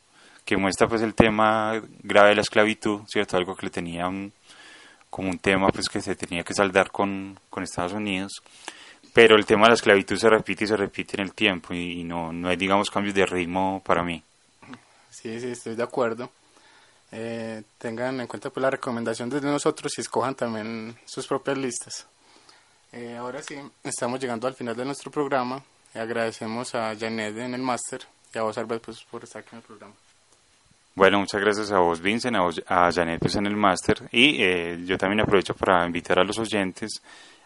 [0.46, 3.38] que muestra pues el tema grave de la esclavitud, ¿cierto?
[3.38, 4.32] Algo que le tenía un,
[5.16, 8.44] como un tema pues que se tenía que saldar con, con Estados Unidos,
[9.14, 12.04] pero el tema de la esclavitud se repite y se repite en el tiempo y,
[12.04, 14.22] no, no hay, digamos, cambios de ritmo para mí.
[15.10, 16.30] Sí, sí, estoy de acuerdo.
[17.14, 22.08] Eh, tengan en cuenta pues la recomendación de nosotros y escojan también sus propias listas.
[22.92, 23.56] Eh, ahora sí,
[23.86, 25.64] estamos llegando al final de nuestro programa.
[25.94, 28.02] Agradecemos a Janet en el máster
[28.34, 29.94] y a vos, Albert, pues, por estar aquí en el programa.
[30.96, 34.08] Bueno, muchas gracias a vos, Vincent, a, vos, a Janet pues, en el máster.
[34.14, 37.02] Y eh, yo también aprovecho para invitar a los oyentes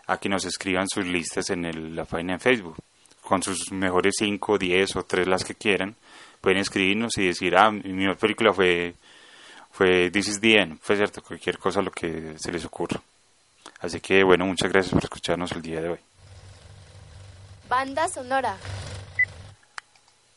[0.06, 2.76] a que nos escriban sus listas en el- la página de Facebook,
[3.24, 5.96] con sus mejores 5, 10 o 3 las que quieran.
[6.42, 8.94] Pueden escribirnos y decir, ah, mi mejor película fue,
[9.72, 10.80] fue This is the End.
[10.82, 13.02] Fue cierto, cualquier cosa lo que se les ocurra.
[13.82, 16.00] Así que, bueno, muchas gracias por escucharnos el día de hoy.
[17.68, 18.58] Banda sonora.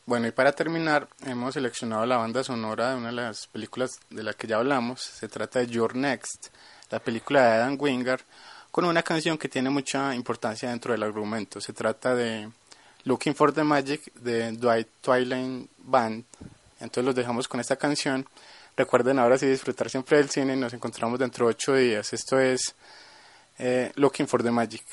[0.05, 4.21] Bueno, y para terminar, hemos seleccionado la banda sonora de una de las películas de
[4.21, 5.01] la que ya hablamos.
[5.01, 6.47] Se trata de Your Next,
[6.89, 8.19] la película de Adam Wingard,
[8.69, 11.61] con una canción que tiene mucha importancia dentro del argumento.
[11.61, 12.51] Se trata de
[13.05, 16.25] Looking for the Magic de Dwight Twilight Band.
[16.81, 18.27] Entonces los dejamos con esta canción.
[18.75, 20.57] Recuerden ahora sí disfrutar siempre del cine.
[20.57, 22.11] Nos encontramos dentro de ocho días.
[22.11, 22.75] Esto es
[23.57, 24.83] eh, Looking for the Magic.